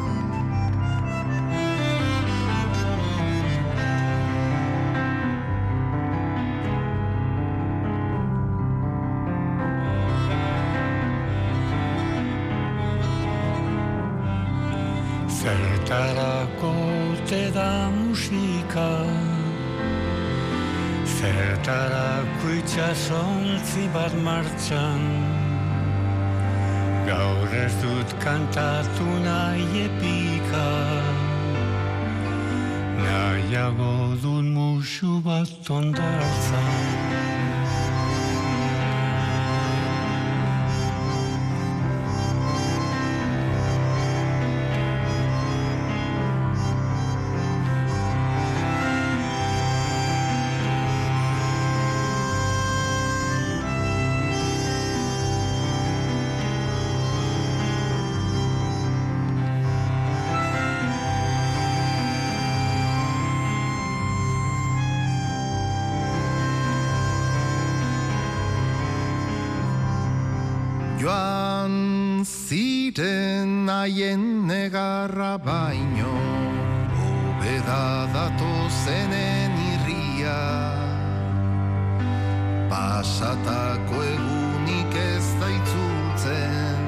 musika 18.32 19.06
Zertarako 21.06 22.50
itxasontzi 22.60 23.90
bat 23.94 24.14
martxan. 24.24 25.02
Gaur 27.08 27.54
ez 27.54 27.74
dut 27.82 28.10
kantatu 28.24 29.06
nahi 29.26 29.86
epika. 29.86 30.70
Nahiago 33.04 34.16
dut 34.22 34.46
musu 34.46 35.22
bat 35.22 35.70
ondartzan 35.70 37.25
egiten 72.96 73.68
haien 73.70 74.48
negarra 74.48 75.38
baino, 75.38 76.16
obeda 76.96 78.08
dato 78.14 78.70
zenen 78.86 79.52
irria, 79.74 80.40
pasatako 82.70 84.04
egunik 84.04 84.96
ez 84.96 85.28
da 85.42 85.50
itzultzen, 85.58 86.88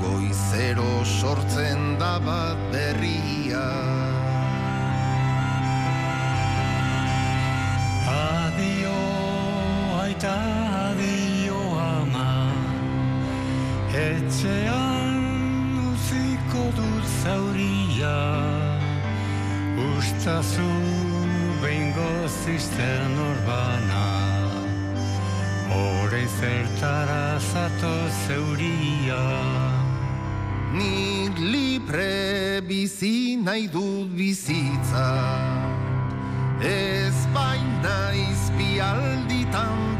goizero 0.00 1.04
sortzen 1.04 1.98
da 1.98 2.18
bat 2.24 2.56
berria. 2.72 3.66
Adio, 8.08 9.00
aita, 10.00 10.36
adio, 10.88 11.29
Atzean 14.30 15.74
uziko 15.90 16.60
dut 16.76 17.06
zauria. 17.18 18.18
Ustazu 19.82 20.68
behin 21.58 21.90
gozisten 21.96 23.16
urbana. 23.24 24.04
Horei 25.72 26.28
zertara 26.38 27.40
zato 27.40 27.90
zeuria. 28.28 29.18
Nik 30.78 31.34
libre 31.42 32.62
bizi 32.62 33.34
nahi 33.34 33.66
dut 33.66 34.14
bizitza. 34.14 35.10
Ez 36.62 37.18
bain 37.34 37.66
naiz 37.82 38.46
bialditan 38.54 39.98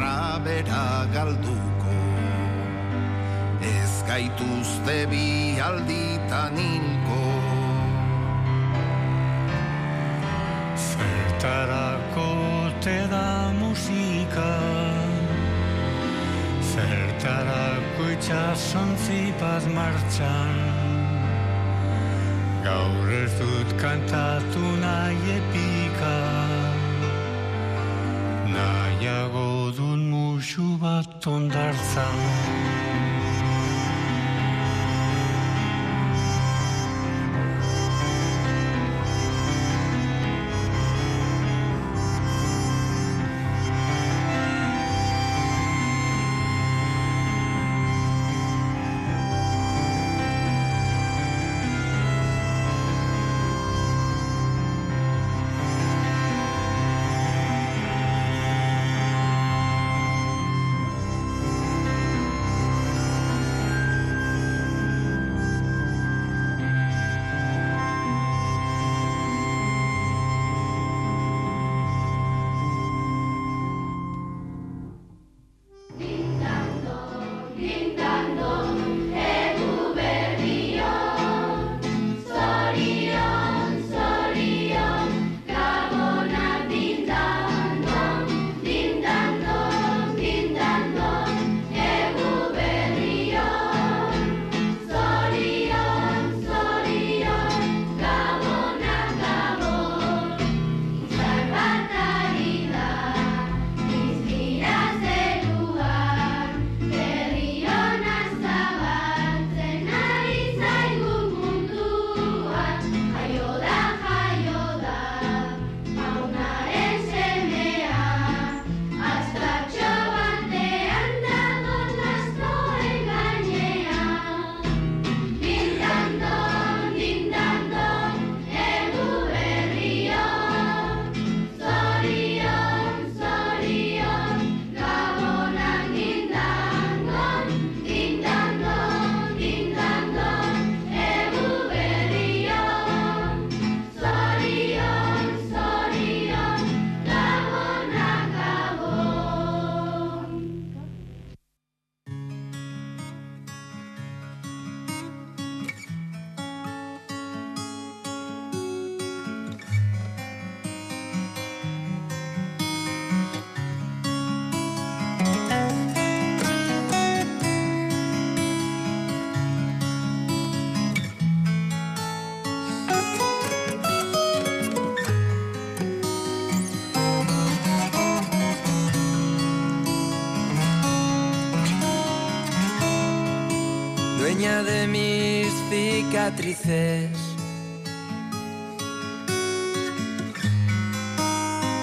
dugu 0.00 0.06
gerra 0.06 0.38
bera 0.44 1.06
galduko. 1.12 1.96
Ez 3.60 4.02
gaituzte 4.08 5.06
bi 5.10 5.60
alditan 5.60 6.56
hilko 6.56 7.22
Zertarako 10.76 12.70
te 12.80 13.06
da 13.10 13.52
musika? 13.60 14.52
Zertarako 16.72 18.10
itxasontzi 18.14 19.32
bat 19.40 19.64
martxan? 19.74 20.56
Gaur 22.64 23.08
ez 23.22 23.32
dut 23.38 23.76
kantatu 23.80 24.64
nahi 24.80 25.36
epika. 25.38 26.16
Nahiago 28.54 29.59
musu 30.50 30.80
bat 30.82 31.26
ondartzan 31.26 32.69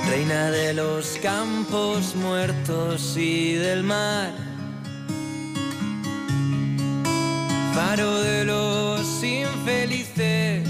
Reina 0.08 0.52
de 0.52 0.74
los 0.76 1.18
campos 1.24 2.16
muertos 2.16 3.18
y 3.18 3.54
del 3.54 3.84
mar. 3.84 4.32
Faro 7.74 8.20
de 8.22 8.46
los 8.46 9.24
infelices. 9.24 10.70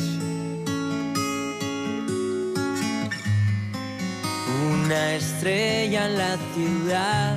Una 4.72 5.16
estrella 5.16 6.06
en 6.06 6.18
la 6.18 6.38
ciudad. 6.56 7.37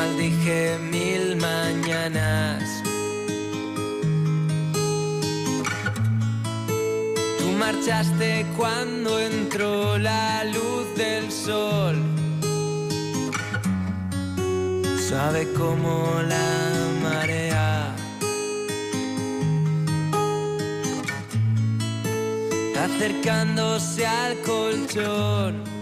Maldije 0.00 0.78
mil 0.96 1.36
mañanas. 1.36 2.64
Tú 7.38 7.46
marchaste 7.64 8.46
cuando 8.56 9.10
entró 9.20 9.98
la 9.98 10.44
luz 10.54 10.86
del 10.96 11.24
sol. 11.30 11.96
Sabe 15.10 15.42
como 15.60 15.94
la 16.34 16.50
marea. 17.02 17.94
Acercándose 22.84 24.06
al 24.06 24.34
colchón. 24.50 25.79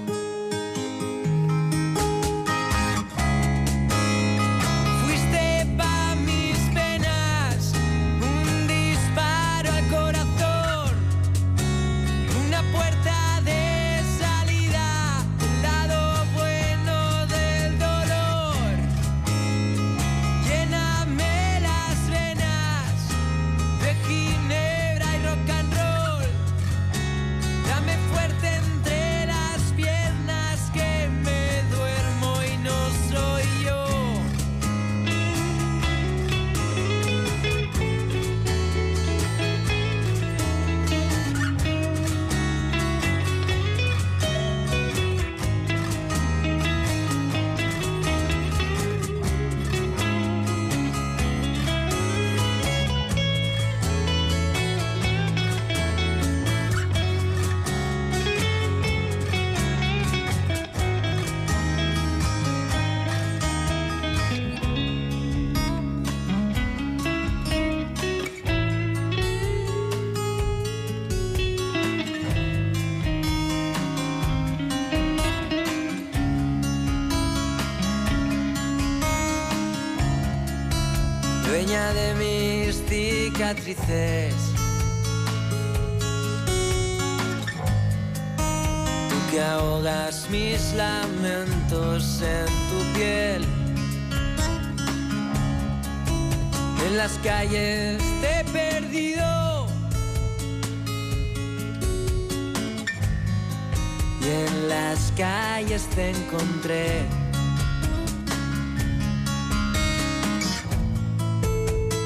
Las 104.90 105.12
calles 105.16 105.86
te 105.94 106.10
encontré. 106.10 107.02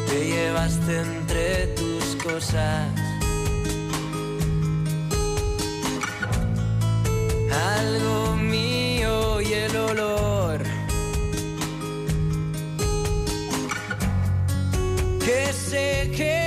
Te 0.08 0.18
llevaste 0.32 0.92
entre 1.00 1.66
tus 1.78 2.04
cosas. 2.24 2.88
Algo 7.78 8.36
mío 8.36 9.40
y 9.40 9.52
el 9.52 9.76
olor. 9.76 10.58
Que 15.24 15.52
se 15.52 16.10
queda 16.16 16.41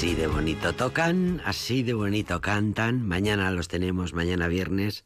Así 0.00 0.14
de 0.14 0.28
bonito 0.28 0.72
tocan, 0.72 1.42
así 1.44 1.82
de 1.82 1.92
bonito 1.92 2.40
cantan. 2.40 3.06
Mañana 3.06 3.50
los 3.50 3.68
tenemos, 3.68 4.14
mañana 4.14 4.48
viernes, 4.48 5.04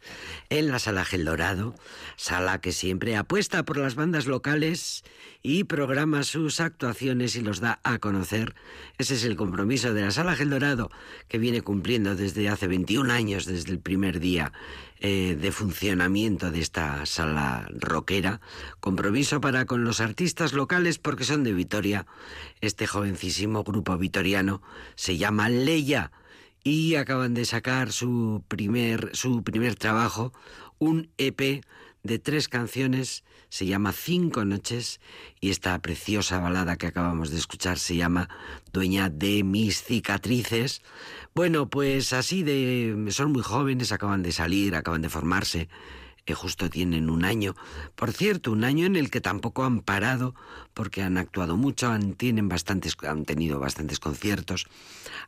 en 0.50 0.68
la 0.68 0.78
Sala 0.78 1.04
Gel 1.04 1.24
Dorado, 1.24 1.74
sala 2.14 2.60
que 2.60 2.70
siempre 2.70 3.16
apuesta 3.16 3.64
por 3.64 3.76
las 3.76 3.96
bandas 3.96 4.26
locales 4.26 5.02
y 5.46 5.64
programa 5.64 6.22
sus 6.22 6.58
actuaciones 6.58 7.36
y 7.36 7.42
los 7.42 7.60
da 7.60 7.78
a 7.84 7.98
conocer. 7.98 8.54
Ese 8.96 9.14
es 9.14 9.24
el 9.24 9.36
compromiso 9.36 9.92
de 9.92 10.00
la 10.00 10.10
Sala 10.10 10.34
Gel 10.36 10.48
Dorado, 10.48 10.90
que 11.28 11.36
viene 11.36 11.60
cumpliendo 11.60 12.16
desde 12.16 12.48
hace 12.48 12.66
21 12.66 13.12
años, 13.12 13.44
desde 13.44 13.70
el 13.70 13.78
primer 13.78 14.20
día 14.20 14.54
eh, 15.00 15.36
de 15.38 15.52
funcionamiento 15.52 16.50
de 16.50 16.60
esta 16.60 17.04
sala 17.04 17.68
rockera. 17.78 18.40
Compromiso 18.80 19.42
para 19.42 19.66
con 19.66 19.84
los 19.84 20.00
artistas 20.00 20.54
locales 20.54 20.96
porque 20.96 21.24
son 21.24 21.44
de 21.44 21.52
Vitoria. 21.52 22.06
Este 22.62 22.86
jovencísimo 22.86 23.64
grupo 23.64 23.98
vitoriano 23.98 24.62
se 24.94 25.18
llama 25.18 25.50
Leia 25.50 26.10
y 26.62 26.94
acaban 26.94 27.34
de 27.34 27.44
sacar 27.44 27.92
su 27.92 28.42
primer, 28.48 29.10
su 29.12 29.42
primer 29.44 29.74
trabajo, 29.74 30.32
un 30.78 31.10
EP 31.18 31.62
de 32.02 32.18
tres 32.18 32.48
canciones, 32.48 33.24
se 33.54 33.66
llama 33.66 33.92
Cinco 33.92 34.44
Noches 34.44 35.00
y 35.40 35.50
esta 35.50 35.78
preciosa 35.78 36.40
balada 36.40 36.74
que 36.74 36.88
acabamos 36.88 37.30
de 37.30 37.36
escuchar 37.36 37.78
se 37.78 37.94
llama 37.94 38.28
Dueña 38.72 39.10
de 39.10 39.44
mis 39.44 39.80
cicatrices. 39.80 40.82
Bueno, 41.36 41.70
pues 41.70 42.12
así 42.12 42.42
de... 42.42 43.06
son 43.10 43.30
muy 43.30 43.42
jóvenes, 43.42 43.92
acaban 43.92 44.24
de 44.24 44.32
salir, 44.32 44.74
acaban 44.74 45.02
de 45.02 45.08
formarse, 45.08 45.68
eh, 46.26 46.34
justo 46.34 46.68
tienen 46.68 47.08
un 47.08 47.24
año. 47.24 47.54
Por 47.94 48.12
cierto, 48.12 48.50
un 48.50 48.64
año 48.64 48.86
en 48.86 48.96
el 48.96 49.08
que 49.08 49.20
tampoco 49.20 49.62
han 49.62 49.82
parado 49.82 50.34
porque 50.72 51.02
han 51.04 51.16
actuado 51.16 51.56
mucho, 51.56 51.86
han, 51.90 52.14
tienen 52.14 52.48
bastantes, 52.48 52.96
han 53.06 53.24
tenido 53.24 53.60
bastantes 53.60 54.00
conciertos, 54.00 54.66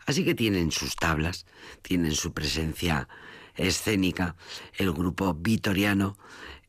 así 0.05 0.25
que 0.25 0.35
tienen 0.35 0.73
sus 0.73 0.97
tablas, 0.97 1.47
tienen 1.81 2.11
su 2.11 2.33
presencia 2.33 3.09
escénica, 3.55 4.35
el 4.75 4.93
grupo 4.93 5.33
vitoriano, 5.33 6.19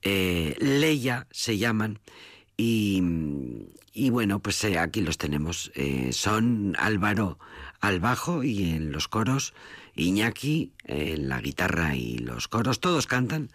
eh, 0.10 0.56
Leia 0.60 1.28
se 1.32 1.58
llaman, 1.58 2.00
y, 2.56 3.02
bueno, 4.10 4.40
pues 4.40 4.64
eh, 4.64 4.80
aquí 4.80 5.02
los 5.02 5.18
tenemos. 5.18 5.70
Eh, 5.76 6.14
son 6.14 6.78
Álvaro 6.80 7.38
al 7.82 8.00
bajo 8.00 8.42
y 8.42 8.72
en 8.72 8.94
los 8.94 9.10
coros, 9.10 9.54
Iñaki 9.96 10.72
en 10.86 11.28
la 11.28 11.42
guitarra 11.42 11.96
y 11.96 12.20
los 12.20 12.48
coros, 12.48 12.80
todos 12.80 13.06
cantan. 13.06 13.52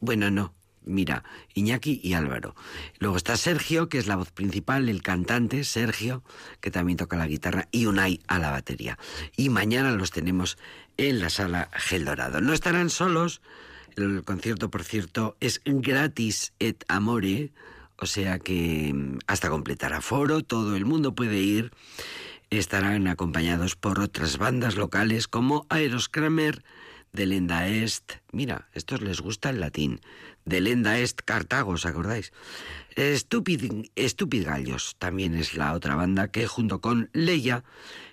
Bueno, 0.00 0.30
no, 0.30 0.54
mira, 0.84 1.24
Iñaki 1.54 1.98
y 2.02 2.12
Álvaro. 2.12 2.54
Luego 2.98 3.16
está 3.16 3.38
Sergio, 3.38 3.88
que 3.88 3.96
es 3.96 4.06
la 4.06 4.16
voz 4.16 4.30
principal, 4.32 4.90
el 4.90 5.00
cantante, 5.00 5.64
Sergio, 5.64 6.22
que 6.60 6.70
también 6.70 6.98
toca 6.98 7.16
la 7.16 7.26
guitarra, 7.26 7.68
y 7.72 7.86
Unai 7.86 8.20
a 8.26 8.38
la 8.38 8.50
batería. 8.50 8.98
Y 9.34 9.48
mañana 9.48 9.92
los 9.92 10.10
tenemos 10.10 10.58
en 10.98 11.20
la 11.20 11.30
sala 11.30 11.70
Gel 11.72 12.04
Dorado. 12.04 12.40
No 12.42 12.52
estarán 12.52 12.90
solos, 12.90 13.40
el 13.96 14.24
concierto, 14.24 14.70
por 14.70 14.84
cierto, 14.84 15.36
es 15.40 15.60
gratis 15.64 16.52
et 16.58 16.84
amore, 16.88 17.52
o 17.96 18.06
sea 18.06 18.38
que 18.38 18.92
mm, 18.92 19.18
hasta 19.26 19.50
completar 19.50 19.92
aforo, 19.92 20.42
todo 20.42 20.76
el 20.76 20.84
mundo 20.84 21.14
puede 21.14 21.38
ir. 21.38 21.72
Estarán 22.50 23.08
acompañados 23.08 23.74
por 23.76 24.00
otras 24.00 24.38
bandas 24.38 24.76
locales 24.76 25.28
como 25.28 25.66
Aeros 25.68 26.08
Kramer, 27.14 27.28
Lenda 27.28 27.68
Est. 27.68 28.20
Mira, 28.32 28.68
estos 28.74 29.00
les 29.00 29.20
gusta 29.20 29.50
el 29.50 29.60
latín. 29.60 30.00
Lenda 30.46 30.98
Est 30.98 31.22
Cartago, 31.24 31.72
¿os 31.72 31.86
acordáis? 31.86 32.32
Stupid, 32.96 33.86
Stupid 33.96 34.44
Gallos 34.44 34.96
también 34.98 35.34
es 35.34 35.56
la 35.56 35.72
otra 35.72 35.94
banda 35.96 36.28
que 36.28 36.46
junto 36.46 36.80
con 36.80 37.10
Leia 37.12 37.64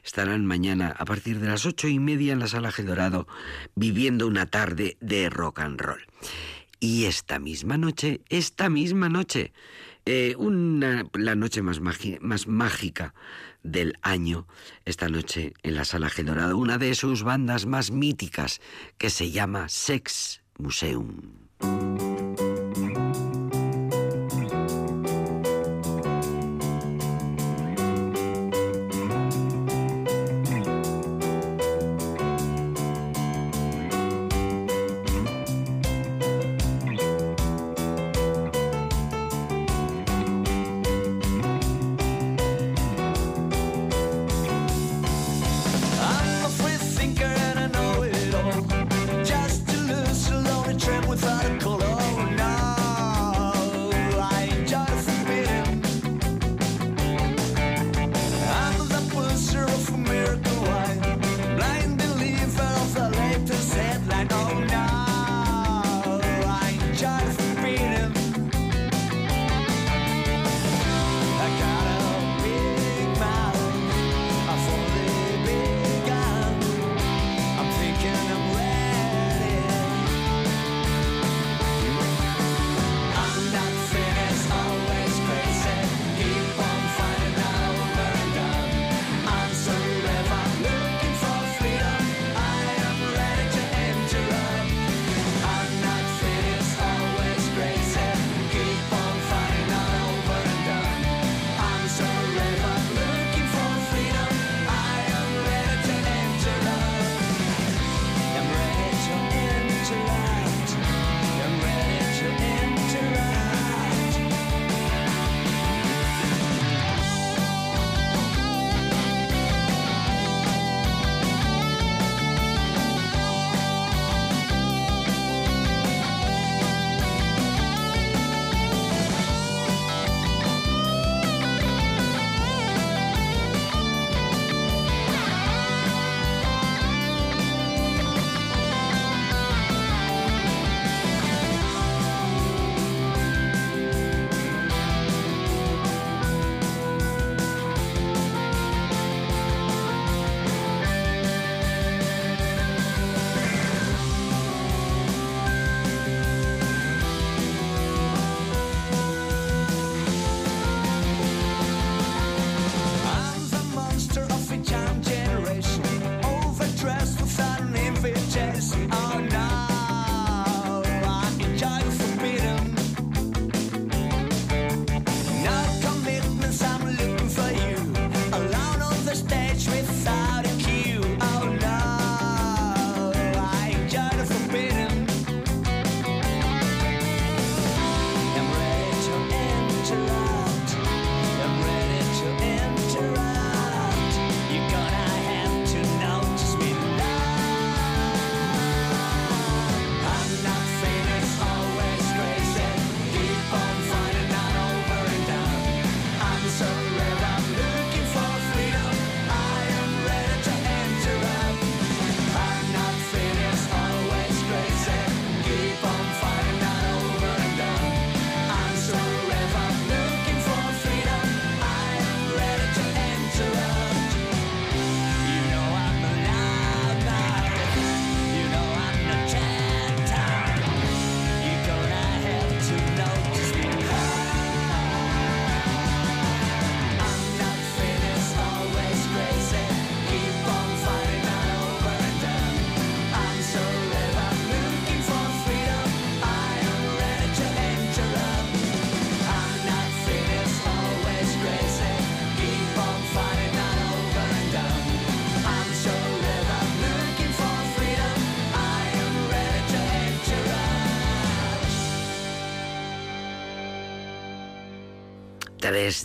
estarán 0.03 0.45
mañana 0.45 0.95
a 0.97 1.05
partir 1.05 1.39
de 1.39 1.47
las 1.47 1.65
ocho 1.65 1.87
y 1.87 1.99
media 1.99 2.33
en 2.33 2.39
la 2.39 2.47
sala 2.47 2.71
Dorado 2.77 3.27
viviendo 3.75 4.27
una 4.27 4.45
tarde 4.45 4.97
de 5.01 5.29
rock 5.29 5.59
and 5.59 5.81
roll. 5.81 6.01
Y 6.79 7.05
esta 7.05 7.37
misma 7.37 7.77
noche, 7.77 8.21
esta 8.29 8.69
misma 8.69 9.09
noche, 9.09 9.51
eh, 10.05 10.35
una, 10.37 11.05
la 11.13 11.35
noche 11.35 11.61
más, 11.61 11.79
más 11.79 12.47
mágica 12.47 13.13
del 13.63 13.97
año, 14.01 14.47
esta 14.85 15.09
noche 15.09 15.53
en 15.63 15.75
la 15.75 15.85
Sala 15.85 16.09
G 16.09 16.23
Dorado, 16.23 16.57
una 16.57 16.77
de 16.77 16.95
sus 16.95 17.23
bandas 17.23 17.65
más 17.65 17.91
míticas 17.91 18.61
que 18.97 19.09
se 19.09 19.31
llama 19.31 19.69
Sex 19.69 20.41
Museum. 20.57 21.41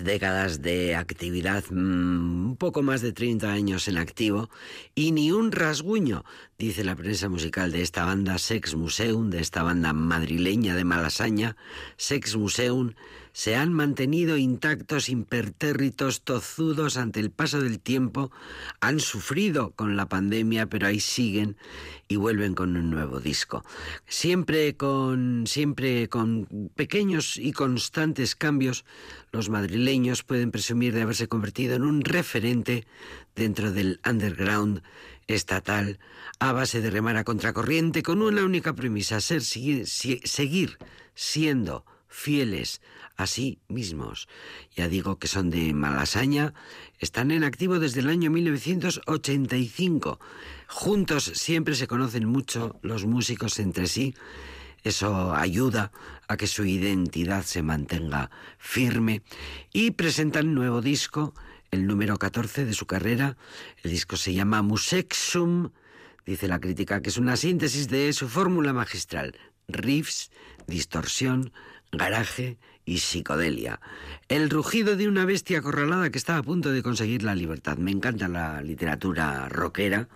Décadas 0.05 0.63
de 0.63 0.97
actividad, 0.97 1.65
mm, 1.71 2.47
un 2.51 2.57
poco 2.57 2.83
más 2.83 3.01
de 3.03 3.13
30 3.13 3.53
años 3.53 3.89
en 3.89 3.99
activo 3.99 4.51
y 4.95 5.13
ni 5.13 5.31
un 5.31 5.53
rasguño, 5.53 6.25
dice 6.59 6.85
la 6.85 6.97
prensa 6.97 7.29
musical 7.29 7.71
de 7.71 7.83
esta 7.83 8.05
banda 8.05 8.39
Sex 8.39 8.75
Museum, 8.75 9.31
de 9.31 9.41
esta 9.41 9.63
banda 9.63 9.93
madrileña 9.93 10.75
de 10.75 10.85
Malasaña, 10.85 11.57
Sex 11.97 12.37
Museum 12.37 12.95
se 13.37 13.55
han 13.55 13.71
mantenido 13.71 14.39
intactos, 14.39 15.11
impertérritos, 15.11 16.23
tozudos 16.23 16.97
ante 16.97 17.21
el 17.21 17.31
paso 17.31 17.61
del 17.61 17.81
tiempo, 17.81 18.33
han 18.81 18.99
sufrido 18.99 19.73
con 19.73 19.95
la 19.95 20.09
pandemia, 20.09 20.69
pero 20.69 20.87
ahí 20.87 21.01
siguen 21.01 21.59
y 22.09 22.17
vuelven 22.17 22.55
con 22.55 22.75
un 22.79 22.89
nuevo 22.89 23.21
disco. 23.21 23.63
Siempre 24.09 24.75
con, 24.79 25.45
siempre 25.47 26.09
con 26.09 26.71
pequeños 26.77 27.37
y 27.37 27.53
constantes 27.53 28.37
cambios, 28.37 28.87
los 29.33 29.51
madrileños 29.51 30.23
pueden 30.23 30.51
presumir 30.51 30.95
de 30.95 31.03
haberse 31.03 31.29
convertido 31.29 31.77
en 31.77 31.83
un 31.83 32.01
referente 32.05 32.87
dentro 33.35 33.71
del 33.71 34.01
underground 34.09 34.83
estatal 35.27 35.99
a 36.39 36.53
base 36.53 36.81
de 36.81 36.89
remar 36.89 37.19
a 37.19 37.25
contracorriente 37.25 38.03
con 38.03 38.23
una 38.23 38.47
única 38.47 38.73
premisa, 38.73 39.21
ser, 39.21 39.43
seguir 39.43 40.79
siendo 41.15 41.85
fieles 42.09 42.81
a 43.17 43.27
sí 43.27 43.59
mismos. 43.69 44.29
Ya 44.75 44.89
digo 44.89 45.19
que 45.19 45.29
son 45.29 45.51
de 45.51 45.73
Malasaña, 45.73 46.55
están 46.99 47.31
en 47.31 47.45
activo 47.45 47.79
desde 47.79 48.01
el 48.01 48.09
año 48.09 48.31
1985. 48.31 50.21
Juntos 50.69 51.33
siempre 51.35 51.75
se 51.75 51.87
conocen 51.87 52.27
mucho 52.27 52.79
los 52.83 53.07
músicos 53.07 53.59
entre 53.59 53.87
sí. 53.87 54.15
Eso 54.85 55.35
ayuda 55.35 55.91
a 56.29 56.37
que 56.37 56.47
su 56.47 56.65
identidad 56.65 57.43
se 57.43 57.63
mantenga 57.63 58.31
firme 58.59 59.23
y 59.73 59.93
presentan 59.93 60.55
nuevo 60.55 60.81
disco 60.81 61.35
el 61.71 61.87
número 61.87 62.19
14 62.19 62.65
de 62.65 62.73
su 62.73 62.87
carrera. 62.87 63.37
El 63.83 63.91
disco 63.91 64.17
se 64.17 64.35
llama 64.35 64.63
Musexum, 64.63 65.71
dice 66.25 66.47
la 66.49 66.61
crítica, 66.61 67.03
que 67.03 67.09
es 67.09 67.17
una 67.17 67.37
síntesis 67.37 67.89
de 67.89 68.13
su 68.13 68.29
fórmula 68.29 68.73
magistral. 68.73 69.37
Riffs, 69.69 70.31
distorsión, 70.67 71.53
garaje 71.91 72.59
y 72.87 72.99
psicodelia. 72.99 73.81
El 74.29 74.49
rugido 74.49 74.97
de 74.97 75.09
una 75.09 75.27
bestia 75.27 75.59
acorralada 75.59 76.09
que 76.09 76.19
está 76.19 76.39
a 76.39 76.43
punto 76.43 76.71
de 76.71 76.83
conseguir 76.83 77.23
la 77.23 77.35
libertad. 77.35 77.77
Me 77.77 77.91
encanta 77.91 78.29
la 78.29 78.63
literatura 78.63 79.49
rockera 79.51 80.09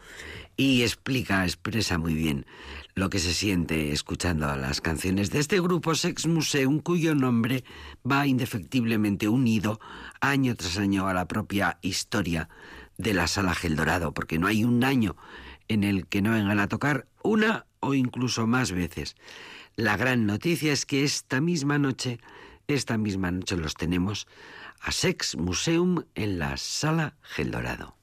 y 0.56 0.82
explica, 0.82 1.44
expresa 1.44 1.98
muy 1.98 2.14
bien 2.14 2.46
lo 2.94 3.10
que 3.10 3.18
se 3.18 3.34
siente 3.34 3.92
escuchando 3.92 4.54
las 4.56 4.80
canciones 4.80 5.30
de 5.30 5.40
este 5.40 5.60
grupo 5.60 5.94
Sex 5.94 6.26
Museum, 6.26 6.80
cuyo 6.80 7.14
nombre 7.14 7.64
va 8.10 8.26
indefectiblemente 8.26 9.28
unido 9.28 9.80
año 10.20 10.54
tras 10.54 10.78
año 10.78 11.08
a 11.08 11.14
la 11.14 11.26
propia 11.26 11.78
historia 11.82 12.48
de 12.98 13.14
la 13.14 13.26
sala 13.26 13.54
Geldorado, 13.54 14.12
porque 14.12 14.38
no 14.38 14.46
hay 14.46 14.64
un 14.64 14.84
año 14.84 15.16
en 15.68 15.82
el 15.82 16.06
que 16.06 16.20
no 16.20 16.32
vengan 16.32 16.60
a 16.60 16.68
tocar 16.68 17.06
una 17.22 17.66
o 17.80 17.94
incluso 17.94 18.46
más 18.46 18.72
veces. 18.72 19.16
La 19.76 19.96
gran 19.96 20.26
noticia 20.26 20.72
es 20.72 20.84
que 20.84 21.04
esta 21.04 21.40
misma 21.40 21.78
noche, 21.78 22.18
esta 22.74 22.98
misma 22.98 23.30
noche 23.30 23.56
los 23.56 23.74
tenemos 23.74 24.26
a 24.80 24.92
Sex 24.92 25.36
Museum 25.36 26.04
en 26.14 26.38
la 26.38 26.56
sala 26.56 27.16
Geldorado. 27.22 27.96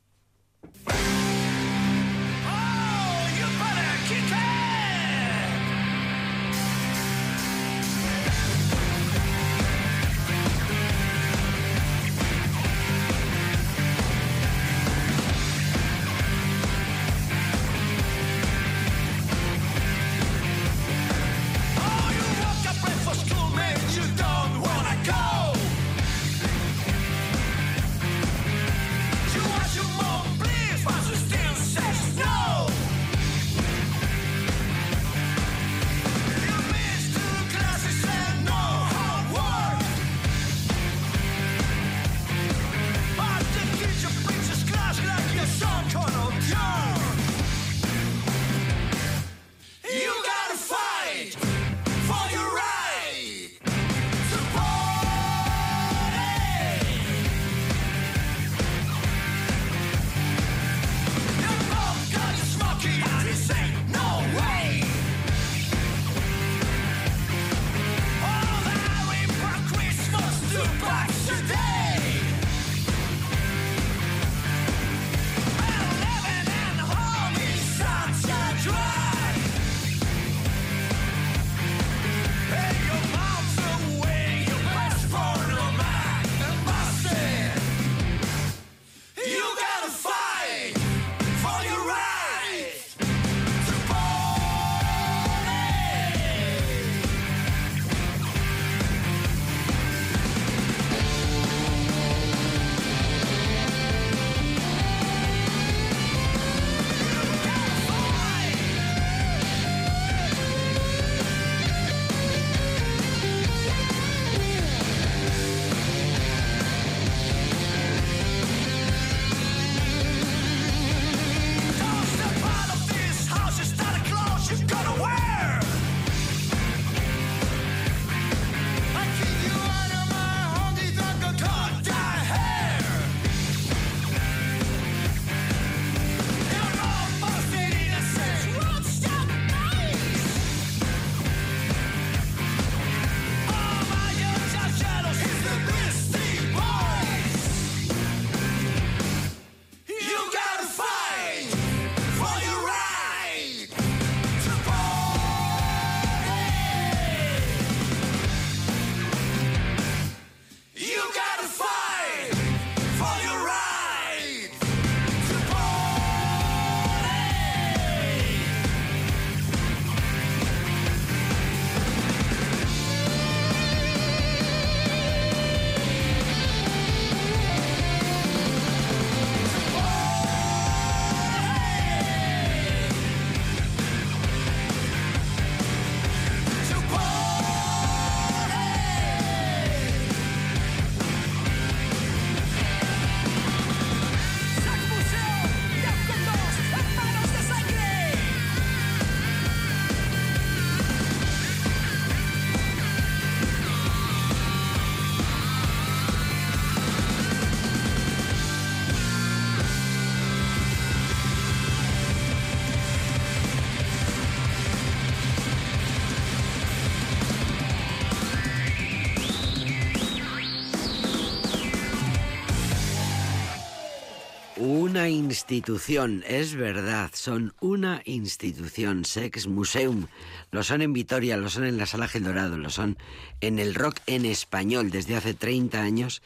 Institución, 225.10 226.24
es 226.28 226.56
verdad, 226.56 227.12
son 227.14 227.54
una 227.60 228.02
institución, 228.06 229.06
Sex 229.06 229.48
Museum. 229.48 230.08
Lo 230.52 230.64
son 230.64 230.82
en 230.82 230.94
Vitoria, 230.94 231.38
lo 231.38 231.50
son 231.50 231.66
en 231.66 231.78
la 231.78 231.86
Sala 231.86 232.08
Gel 232.08 232.24
Dorado, 232.24 232.58
lo 232.58 232.70
son 232.70 232.98
en 233.42 233.60
el 233.60 233.76
rock 233.76 234.00
en 234.06 234.26
español 234.26 234.90
desde 234.90 235.16
hace 235.16 235.34
30 235.34 235.82
años. 235.82 236.22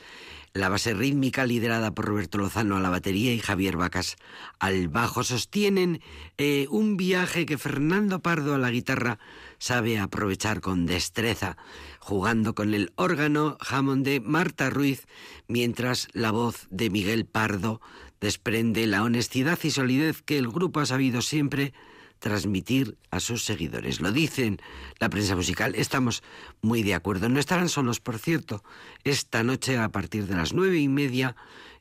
La 0.54 0.68
base 0.68 0.94
rítmica 0.94 1.46
liderada 1.46 1.92
por 1.92 2.06
Roberto 2.06 2.38
Lozano 2.38 2.76
a 2.76 2.82
la 2.82 2.90
batería 2.90 3.34
y 3.34 3.40
Javier 3.40 3.78
Vacas 3.78 4.18
al 4.60 4.90
bajo 4.90 5.24
sostienen 5.24 6.02
eh, 6.38 6.68
un 6.70 6.98
viaje 6.98 7.46
que 7.46 7.58
Fernando 7.58 8.20
Pardo 8.20 8.54
a 8.54 8.58
la 8.58 8.70
guitarra 8.70 9.18
sabe 9.60 9.98
aprovechar 9.98 10.60
con 10.60 10.86
destreza, 10.86 11.56
jugando 12.00 12.54
con 12.54 12.74
el 12.74 12.92
órgano 12.96 13.58
Hammond 13.62 14.04
de 14.04 14.20
Marta 14.20 14.70
Ruiz, 14.70 15.08
mientras 15.48 16.10
la 16.12 16.32
voz 16.32 16.68
de 16.70 16.90
Miguel 16.90 17.26
Pardo 17.26 17.80
desprende 18.22 18.88
la 18.88 19.04
honestidad 19.04 19.60
y 19.64 19.72
solidez 19.72 20.22
que 20.22 20.38
el 20.38 20.48
grupo 20.48 20.80
ha 20.80 20.86
sabido 20.86 21.22
siempre 21.22 21.74
transmitir 22.20 22.98
a 23.10 23.20
sus 23.20 23.44
seguidores. 23.44 24.00
Lo 24.00 24.12
dicen 24.12 24.62
la 25.00 25.10
prensa 25.10 25.36
musical, 25.36 25.74
estamos 25.76 26.22
muy 26.62 26.84
de 26.84 26.94
acuerdo. 26.94 27.28
No 27.28 27.40
estarán 27.40 27.68
solos, 27.68 28.00
por 28.00 28.20
cierto. 28.20 28.64
Esta 29.04 29.44
noche, 29.44 29.78
a 29.80 29.90
partir 29.90 30.28
de 30.28 30.36
las 30.36 30.54
nueve 30.54 30.78
y 30.78 30.88
media, 30.88 31.36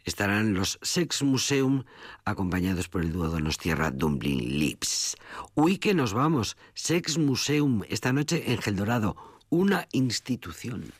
estarán 0.04 0.54
los 0.54 0.78
Sex 0.80 1.22
Museum 1.22 1.84
acompañados 2.24 2.88
por 2.88 3.02
el 3.02 3.12
dúo 3.12 3.28
Donostierra 3.28 3.90
Dumpling 3.90 4.58
Lips. 4.58 5.16
Uy, 5.54 5.76
que 5.76 5.92
nos 5.92 6.14
vamos. 6.14 6.56
Sex 6.72 7.18
Museum, 7.18 7.82
esta 7.90 8.14
noche 8.14 8.50
en 8.50 8.58
Geldorado, 8.62 9.16
una 9.50 9.88
institución. 9.92 10.90